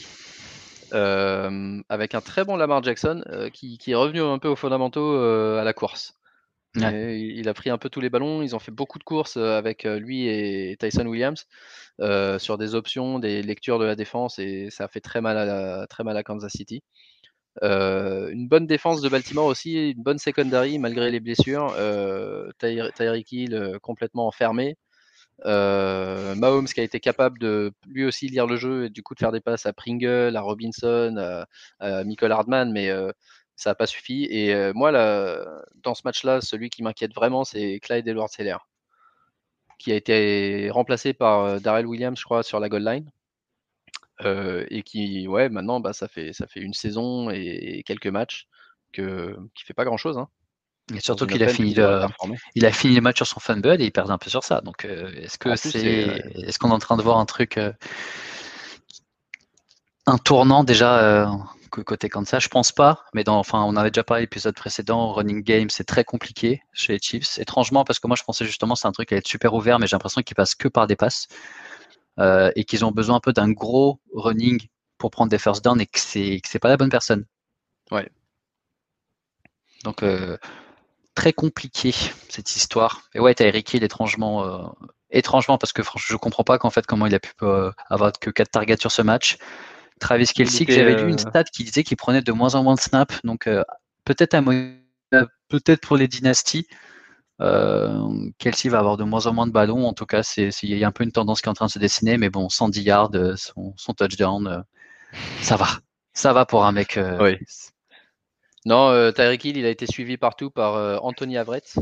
[1.90, 3.24] avec un très bon Lamar Jackson
[3.54, 6.18] qui, qui, est revenu un peu aux fondamentaux à la course
[6.78, 8.42] il a pris un peu tous les ballons.
[8.42, 11.46] Ils ont fait beaucoup de courses avec lui et Tyson Williams
[12.40, 15.88] sur des options, des lectures de la défense et ça a fait très mal à,
[15.88, 16.84] très mal à Kansas City.
[17.62, 21.74] une bonne défense de Baltimore aussi, une bonne secondary malgré les blessures.
[22.60, 24.78] Tyreek Hill complètement enfermé.
[25.46, 29.20] Mahomes qui a été capable de lui aussi lire le jeu et du coup de
[29.20, 31.46] faire des passes à Pringle, à Robinson,
[31.80, 32.92] à, Michael Hardman, mais
[33.58, 34.26] ça n'a pas suffi.
[34.30, 38.58] Et moi, là, dans ce match-là, celui qui m'inquiète vraiment, c'est Clyde Edward Seller,
[39.80, 43.12] qui a été remplacé par Darrell Williams, je crois, sur la goal line.
[44.70, 48.48] et qui, ouais, maintenant, bah, ça, fait, ça fait une saison et, quelques matchs
[48.94, 50.18] que, qui fait pas grand-chose.
[50.20, 50.30] Hein.
[50.96, 52.06] Et surtout qu'il a fini le,
[52.56, 54.62] il a fini le match sur son Funbud et il perd un peu sur ça.
[54.62, 55.82] Donc, est-ce que c'est,
[56.36, 57.60] est-ce qu'on est en train de voir un truc,
[60.06, 61.28] un tournant déjà
[61.68, 62.44] côté Kansas.
[62.44, 65.14] Je pense pas, mais dans, enfin, on avait déjà parlé l'épisode précédent.
[65.14, 67.38] Running game, c'est très compliqué chez les Chiefs.
[67.40, 69.80] Étrangement, parce que moi, je pensais justement c'est un truc qui allait être super ouvert,
[69.80, 71.28] mais j'ai l'impression qu'ils passent que par des passes
[72.20, 75.80] euh, et qu'ils ont besoin un peu d'un gros running pour prendre des first down
[75.80, 77.26] et que c'est c'est pas la bonne personne.
[77.92, 78.10] Ouais.
[79.84, 80.38] Donc euh,
[81.14, 81.94] très compliqué
[82.30, 83.04] cette histoire.
[83.14, 84.46] Et ouais, t'as Eric Hill étrangement.
[84.46, 84.68] Euh,
[85.10, 87.32] étrangement parce que franchement je comprends pas qu'en fait comment il a pu
[87.90, 89.38] avoir que 4 targets sur ce match
[90.00, 92.64] Travis Kelsey, que j'avais lu une euh, stat qui disait qu'il prenait de moins en
[92.64, 93.64] moins de snaps, donc euh,
[94.06, 96.68] peut-être euh, peut-être pour les dynasties.
[97.40, 99.86] Kelsey va avoir de moins en moins de ballons.
[99.86, 101.72] En tout cas, il y a un peu une tendance qui est en train de
[101.72, 102.18] se dessiner.
[102.18, 104.64] Mais bon, 110 yards, son, son touchdown,
[105.42, 105.68] ça va.
[106.14, 107.00] Ça va pour un mec.
[107.20, 107.38] Oui.
[108.66, 111.76] Non, Tyreek Hill, il a été suivi partout par Anthony Averett.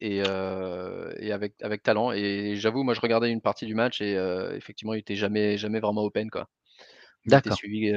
[0.00, 2.10] Et, et, avec, avec talent.
[2.10, 4.14] Et j'avoue, moi, je regardais une partie du match et
[4.56, 6.30] effectivement, il était jamais, jamais vraiment open.
[6.30, 6.48] Quoi.
[7.24, 7.92] Il était suivi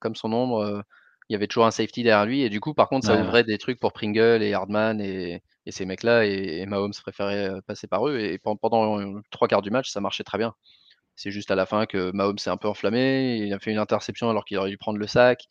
[0.00, 0.82] comme son ombre.
[1.28, 2.42] il y avait toujours un safety derrière lui.
[2.42, 5.84] Et du coup, par contre, ça ouvrait des trucs pour Pringle et Hardman et, ces
[5.84, 6.24] mecs-là.
[6.24, 8.18] Et, Mahomes préférait passer par eux.
[8.18, 10.54] Et pendant trois quarts du match, ça marchait très bien.
[11.16, 13.38] C'est juste à la fin que Mahomes s'est un peu enflammé.
[13.38, 15.44] Il a fait une interception alors qu'il aurait dû prendre le sac.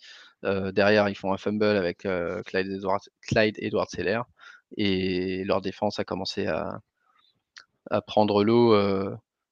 [0.44, 2.08] derrière, ils font un fumble avec
[2.46, 4.22] Clyde, Edward, Clyde Edward Seller.
[4.78, 6.80] Et leur défense a commencé à,
[7.90, 8.74] à prendre l'eau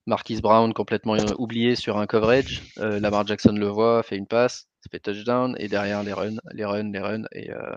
[0.06, 2.62] Marquis Brown complètement oublié sur un coverage.
[2.78, 6.38] Euh, Lamar Jackson le voit, fait une passe, ça fait touchdown, et derrière les runs,
[6.54, 7.76] les runs, les runs, et, euh,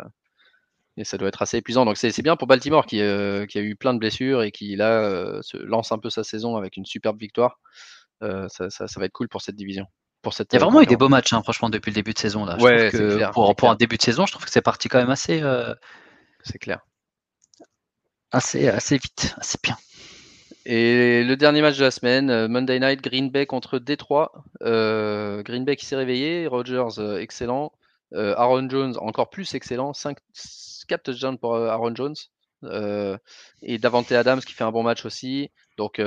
[0.98, 1.86] et ça doit être assez épuisant.
[1.86, 4.76] Donc c'est bien pour Baltimore qui, euh, qui, a eu plein de blessures et qui
[4.76, 7.60] là se lance un peu sa saison avec une superbe victoire.
[8.20, 9.86] Ça, ça, va être cool pour cette division.
[10.20, 12.12] Pour cette, Il y a vraiment eu des beaux matchs, hein, franchement, depuis le début
[12.12, 12.44] de saison.
[12.44, 12.56] Là.
[13.32, 15.42] pour, pour un début de saison, je trouve que c'est parti quand même assez.
[16.42, 16.80] C'est clair.
[18.30, 19.76] Assez, assez vite, assez bien.
[20.70, 24.44] Et le dernier match de la semaine, euh, Monday Night, Green Bay contre Détroit.
[24.62, 27.72] Euh, Green Bay qui s'est réveillé, Rogers euh, excellent,
[28.12, 30.18] Aaron Jones encore plus excellent, 5,
[30.86, 32.14] 4 touchdowns pour Aaron Jones.
[33.62, 35.50] et Davante Adams qui fait un bon match aussi.
[35.78, 36.02] Donc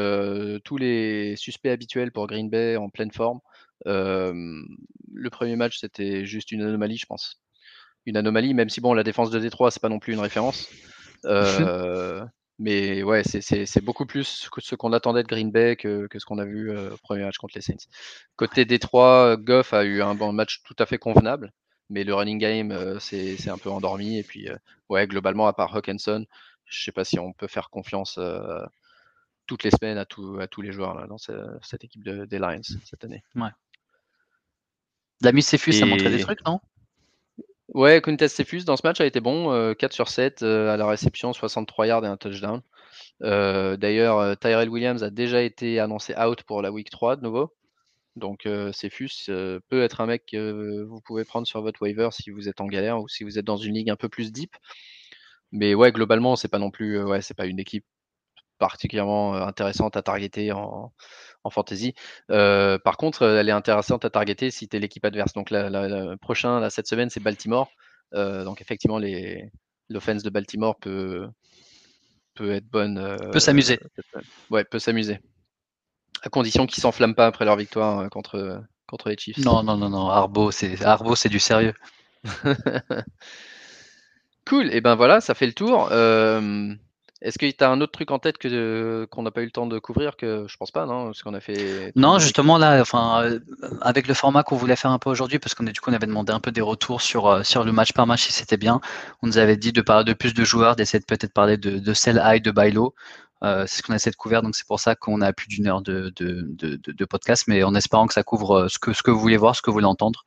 [0.64, 3.40] tous les suspects habituels pour Green Bay en pleine forme.
[3.86, 7.42] le premier match c'était juste une anomalie, je pense.
[8.06, 10.70] Une anomalie, même si bon la défense de Détroit c'est pas non plus une référence.
[12.64, 16.38] Mais ouais, c'est beaucoup plus que ce qu'on attendait de Green Bay que, ce qu'on
[16.38, 17.88] a vu au premier match contre les Saints.
[18.36, 21.52] Côté Détroit, Goff a eu un bon match tout à fait convenable,
[21.90, 24.20] mais le running game c'est un peu endormi.
[24.20, 24.48] Et puis,
[24.90, 26.24] ouais, globalement, à part Hawkinson,
[26.66, 28.20] je sais pas si on peut faire confiance
[29.48, 30.06] toutes les semaines à,
[30.40, 33.24] à tous les joueurs dans cette équipe des Lions cette année.
[33.36, 33.50] Ouais.
[35.20, 36.60] Dami Cephus a montré des trucs, non?
[37.74, 41.32] Ouais, Contest Cephus dans ce match a été bon, 4 sur 7 à la réception,
[41.32, 42.62] 63 yards et un touchdown.
[43.22, 47.54] D'ailleurs, Tyrell Williams a déjà été annoncé out pour la week 3 de nouveau.
[48.18, 49.28] Donc Cephus
[49.70, 52.68] peut être un mec que vous pouvez prendre sur votre waiver si vous êtes en
[52.68, 54.54] galère ou si vous êtes dans une ligue un peu plus deep.
[55.54, 57.86] Mais ouais, globalement, c'est pas non plus, ouais, c'est pas une équipe
[58.62, 60.94] particulièrement intéressante à targeter en,
[61.50, 61.94] fantasy.
[62.30, 65.34] par contre, elle est intéressante à targeter si tu es l'équipe adverse.
[65.34, 67.70] Donc, le prochain, cette semaine, c'est Baltimore.
[68.14, 69.00] donc, effectivement,
[69.90, 71.28] l'offense de Baltimore peut,
[72.36, 73.18] peut être bonne.
[73.32, 73.80] peut s'amuser.
[74.52, 75.20] ouais, peut s'amuser.
[76.22, 79.40] À condition qu'ils s'enflamment pas après leur victoire contre, contre les Chiefs.
[79.40, 80.10] Non, non, non, non.
[80.10, 81.74] Arbo, c'est Arbo, c'est du sérieux.
[84.46, 84.72] cool.
[84.72, 85.90] Et ben voilà, ça fait le tour.
[87.22, 89.52] Est-ce que tu as un autre truc en tête que qu'on n'a pas eu le
[89.52, 93.24] temps de couvrir que je pense pas non qu'on a fait Non, justement là enfin
[93.24, 93.40] euh,
[93.82, 96.08] avec le format qu'on voulait faire un peu aujourd'hui parce qu'on du coup on avait
[96.08, 98.82] demandé un peu des retours sur euh, sur le match par match si c'était bien.
[99.22, 101.78] On nous avait dit de parler de plus de joueurs, d'essayer de peut-être parler de
[101.78, 102.96] de Sell High de Bailo.
[103.44, 105.66] Euh, c'est ce qu'on essaie de couvrir, donc c'est pour ça qu'on a plus d'une
[105.68, 109.02] heure de, de, de, de, podcast, mais en espérant que ça couvre ce que, ce
[109.02, 110.26] que vous voulez voir, ce que vous voulez entendre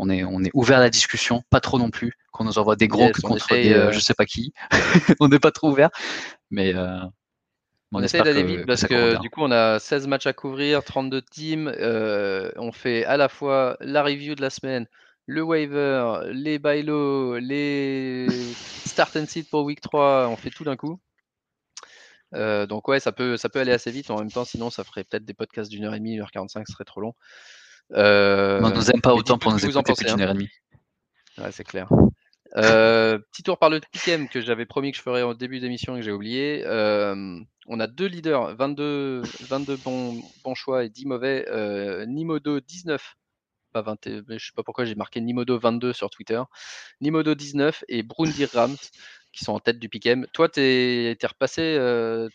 [0.00, 2.74] on est, on est ouvert à la discussion, pas trop non plus, qu'on nous envoie
[2.74, 4.52] des gros contre des, euh, je sais pas qui.
[5.20, 5.90] on n'est pas trop ouvert,
[6.50, 6.98] mais euh,
[7.92, 11.22] on, essaie d'aller vite parce que, du coup on a 16 matchs à couvrir, 32
[11.22, 14.86] teams, euh, on fait à la fois la review de la semaine,
[15.26, 18.26] le waiver, les buy les
[18.86, 20.98] start and sit pour week 3, on fait tout d'un coup.
[22.32, 24.10] donc ouais, ça peut, ça peut aller assez vite.
[24.10, 26.30] En même temps, sinon, ça ferait peut-être des podcasts d'une heure et demie, une heure
[26.30, 27.14] 45, ce serait trop long.
[27.92, 30.50] Euh, on ne nous aime pas autant pour nous écouter plus d'une heure et demie.
[31.38, 31.88] Ouais, c'est clair.
[32.56, 35.94] Euh, petit tour par le pick'em que j'avais promis que je ferais au début d'émission
[35.96, 36.64] et que j'ai oublié.
[36.66, 37.38] Euh,
[37.68, 41.46] on a deux leaders, 22, 22 bons, bons choix et 10 mauvais.
[42.06, 43.16] Nimodo 19,
[43.72, 46.42] pas 20, je sais pas pourquoi j'ai marqué Nimodo 22 sur Twitter.
[47.00, 48.76] Nimodo 19 et Brundir Rams
[49.32, 50.26] qui sont en tête du pick'em.
[50.32, 51.76] Toi, tu es, repassé,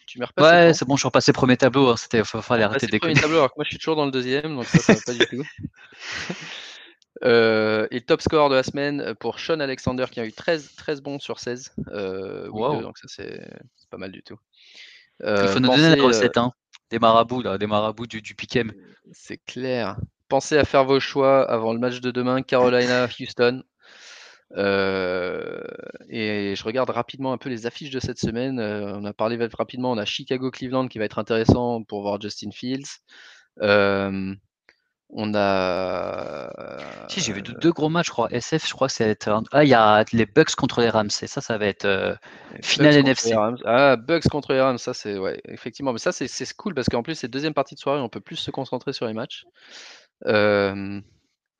[0.08, 0.50] tu m'es repassé.
[0.50, 1.90] Ouais, c'est bon, je suis repassé premier tableau.
[1.90, 4.12] Hein, c'était, fallait arrêter de premier tableau, alors que moi, je suis toujours dans le
[4.12, 5.44] deuxième, donc ça, ça va pas du tout.
[7.24, 10.76] Euh, et le top score de la semaine pour Sean Alexander qui a eu 13,
[10.76, 11.74] 13 bons sur 16.
[11.88, 13.50] Euh, donc ça c'est
[13.90, 14.38] pas mal du tout.
[15.26, 16.52] Il faut nous donner la recette, hein.
[16.90, 18.36] des marabouts, là, des marabouts du, du.
[19.14, 19.98] C'est clair.
[20.28, 23.64] Pensez à faire vos choix avant le match de demain, Carolina-Houston.
[24.54, 25.62] Euh,
[26.10, 28.60] et je regarde rapidement un peu les affiches de cette semaine.
[28.60, 32.52] Euh, on a parlé rapidement, on a Chicago-Cleveland qui va être intéressant pour voir Justin
[32.52, 33.00] Fields.
[33.62, 34.34] Euh,
[35.10, 36.50] on a.
[37.10, 38.28] Si, j'ai vu deux, gros matchs, je crois.
[38.32, 39.28] SF, je crois que c'est.
[39.52, 41.10] Ah, il y a les Bucks contre les Rams.
[41.22, 42.18] Et ça, ça va être
[42.62, 43.34] finale NFC.
[43.66, 45.18] Ah, Bucks contre les Rams, ça, c'est.
[45.18, 45.94] Ouais, effectivement.
[45.94, 48.36] Mais ça, c'est cool parce qu'en plus, c'est deuxième partie de soirée, on peut plus
[48.36, 49.46] se concentrer sur les matchs.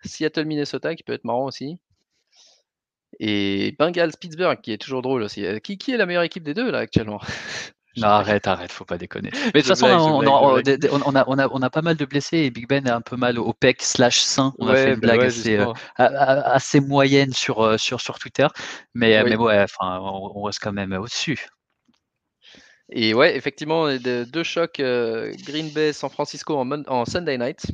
[0.04, 1.80] Seattle-Minnesota qui peut être marrant aussi.
[3.20, 5.46] Et Bengals Pittsburgh qui est toujours drôle aussi.
[5.46, 7.20] Euh, qui, qui est la meilleure équipe des deux là actuellement?
[7.98, 9.30] Non, arrête, arrête, faut pas déconner.
[9.32, 12.86] Mais de toute façon, on, a, on, a, pas mal de blessés et Big Ben
[12.90, 14.54] a un peu mal au pec slash sein.
[14.60, 18.48] On a fait une bah blague euh, assez, moyenne sur, euh, sur, sur Twitter.
[18.96, 21.48] Mais, mais ouais, enfin, on, reste quand même au-dessus.
[22.92, 27.66] Et ouais, effectivement, deux chocs Green Bay, San Francisco en, en Sunday night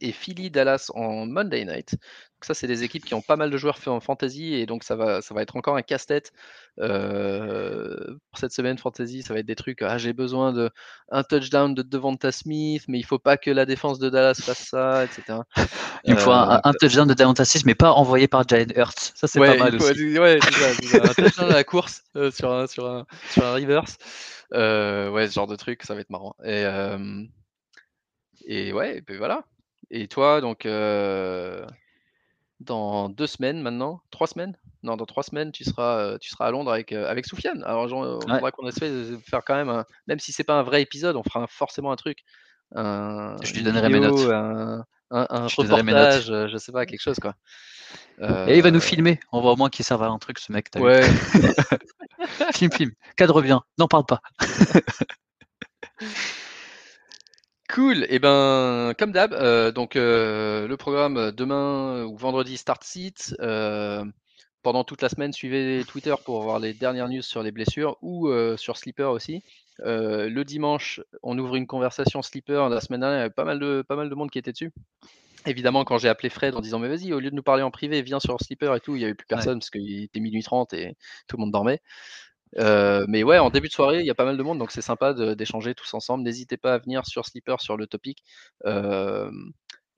[0.00, 1.96] et Philly Dallas en Monday Night.
[2.38, 4.64] Donc ça, c'est des équipes qui ont pas mal de joueurs faits en fantasy et
[4.64, 6.32] donc ça va, ça va être encore un casse-tête
[6.78, 9.22] euh, pour cette semaine fantasy.
[9.22, 9.82] Ça va être des trucs.
[9.82, 10.70] Ah, j'ai besoin de
[11.10, 14.68] un touchdown de Devonta Smith, mais il faut pas que la défense de Dallas fasse
[14.68, 15.40] ça, etc.
[16.04, 19.12] Il faut un, euh, touchdown de Devonta Smith, mais pas envoyé par Jalen Hurts.
[19.16, 20.16] Ça, c'est pas mal aussi.
[20.16, 23.98] Ouais, ça, un touchdown à la course euh, sur un sur un sur un reverse.
[24.52, 26.36] ouais, ce genre de truc, ça va être marrant.
[26.44, 26.64] Et
[28.46, 29.42] et ouais, et puis voilà.
[29.90, 30.64] Et toi, donc,
[32.60, 34.56] dans deux semaines maintenant, trois semaines?
[34.82, 37.62] Non, dans trois semaines, tu seras, tu seras à Londres avec, avec Soufiane.
[37.64, 40.82] Alors, on faudra qu'on essaie de faire quand même, même si c'est pas un vrai
[40.82, 42.18] épisode, on fera forcément un truc.
[42.74, 44.30] Je lui donnerai mes notes.
[44.30, 47.34] un, un, Je reportage, je sais pas, quelque chose quoi.
[48.20, 49.20] Et il va nous filmer.
[49.32, 50.68] On voit au moins qu'il serve à un truc, ce mec.
[50.76, 51.08] Ouais.
[52.54, 52.90] Film, film.
[53.16, 53.62] Cadre bien.
[53.78, 54.20] N'en parle pas.
[57.68, 62.82] Cool, et eh ben comme d'hab, euh, donc euh, le programme demain ou vendredi start.
[63.40, 64.04] Euh,
[64.62, 68.30] pendant toute la semaine, suivez Twitter pour voir les dernières news sur les blessures ou
[68.56, 69.42] sur Sleeper aussi.
[69.80, 72.70] le dimanche, on ouvre une conversation Sleeper.
[72.70, 74.52] La semaine dernière, il y avait pas mal de, pas mal de monde qui était
[74.52, 74.72] dessus.
[75.46, 77.70] Évidemment, quand j'ai appelé Fred en disant Mais vas-y, au lieu de nous parler en
[77.70, 80.42] privé, viens sur Sleeper et tout, il n'y avait plus personne parce qu'il était minuit
[80.42, 80.96] 30 et
[81.28, 81.80] tout le monde dormait.
[82.56, 84.82] Mais ouais, en début de soirée, il y a pas mal de monde, donc c'est
[84.82, 86.24] sympa d'échanger tous ensemble.
[86.24, 88.22] N'hésitez pas à venir sur Sleeper sur le topic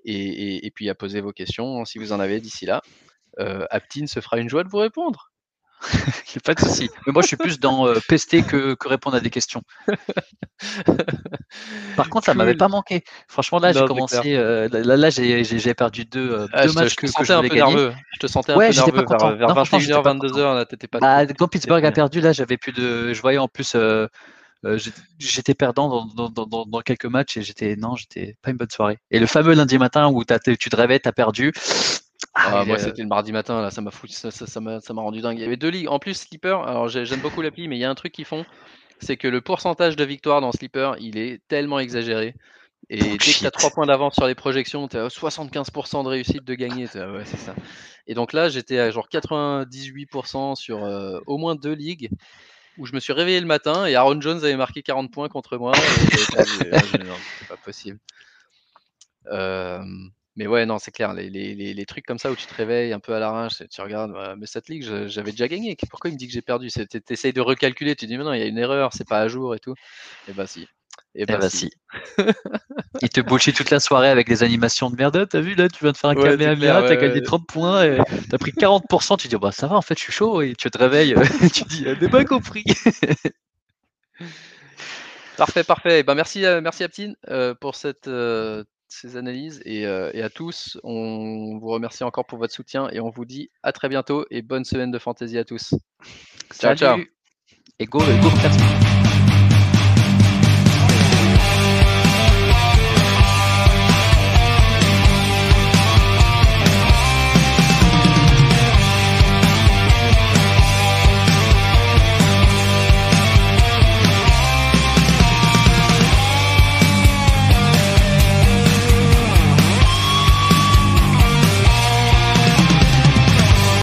[0.05, 2.83] et, puis à poser vos questions si vous en avez d'ici là.
[3.39, 5.30] Aptine se fera une joie de vous répondre.
[6.45, 6.91] pas de souci.
[7.07, 9.63] Mais moi, je suis plus dans euh, pester que, répondre à des questions.
[11.97, 13.03] Par contre, ça m'avait pas manqué.
[13.29, 14.37] Franchement, là, j'ai commencé.
[14.37, 17.61] Euh, là, là j'ai perdu deux, euh, ah, deux matchs que, je voulais gagner.
[17.61, 17.93] Nerveux.
[18.13, 20.55] Je te sentais un peu nerveux vers, vers 21h, 22h.
[20.55, 20.99] Là, t'étais pas.
[20.99, 23.13] Bah, quand Pittsburgh a perdu, là, j'avais plus de.
[23.13, 23.77] Je voyais en plus.
[25.19, 28.71] j'étais perdant dans, dans, dans, dans, quelques matchs et j'étais non, j'étais pas une bonne
[28.71, 28.99] soirée.
[29.11, 31.53] Et le fameux lundi matin où tu te réveilles, t'as perdu.
[32.43, 35.39] Ah, moi, c'était le mardi matin, là, ça m'a foutu, ça, ça, m'a, rendu dingue.
[35.39, 35.89] Il y avait deux ligues.
[35.89, 38.45] En plus, Sleeper, alors j'aime beaucoup l'appli, mais il y a un truc qu'ils font,
[39.01, 42.35] c'est que le pourcentage de victoire dans Sleeper, il est tellement exagéré.
[42.89, 46.09] Et dès que tu as 3 points d'avance sur les projections, tu as 75% de
[46.09, 46.87] réussite de gagner.
[46.95, 47.55] Ouais, c'est ça.
[48.07, 52.11] Et donc là, j'étais à genre 98% sur euh, au moins deux ligues
[52.79, 55.59] où je me suis réveillé le matin et Aaron Jones avait marqué 40 points contre
[55.59, 55.73] moi.
[55.75, 57.99] c'est pas possible.
[59.27, 59.85] Euh,
[60.41, 61.13] mais ouais, non, c'est clair.
[61.13, 63.81] Les, les, les, trucs comme ça où tu te réveilles un peu à l'arrache, tu
[63.83, 65.77] regardes, mais cette ligue, j'avais déjà gagné.
[65.91, 66.71] Pourquoi il me dit que j'ai perdu?
[66.71, 69.21] Tu essayes de recalculer, tu dis, mais non, il y a une erreur, c'est pas
[69.21, 69.75] à jour et tout.
[70.29, 70.67] Et bah si.
[71.15, 71.71] Et bah, bah si.
[73.03, 75.29] il te bullshit toute la soirée avec des animations de merde.
[75.29, 77.99] T'as vu là, tu viens de faire un ouais, Kamehameha, t'as gagné 30 points, et
[78.31, 79.19] t'as pris 40%.
[79.19, 80.41] Tu dis, bah ça va, en fait, je suis chaud.
[80.41, 81.15] Et tu te réveilles,
[81.53, 82.65] tu dis, j'ai pas compris.
[85.41, 86.03] Parfait, parfait.
[86.03, 88.63] Ben, merci, euh, merci Aptine euh, pour cette euh,
[88.93, 90.79] ces analyses et, euh, et, à tous.
[90.83, 94.43] On vous remercie encore pour votre soutien et on vous dit à très bientôt et
[94.43, 95.75] bonne semaine de fantaisie à tous.
[96.53, 96.99] Ciao, ciao.
[97.79, 99.00] Et go, go,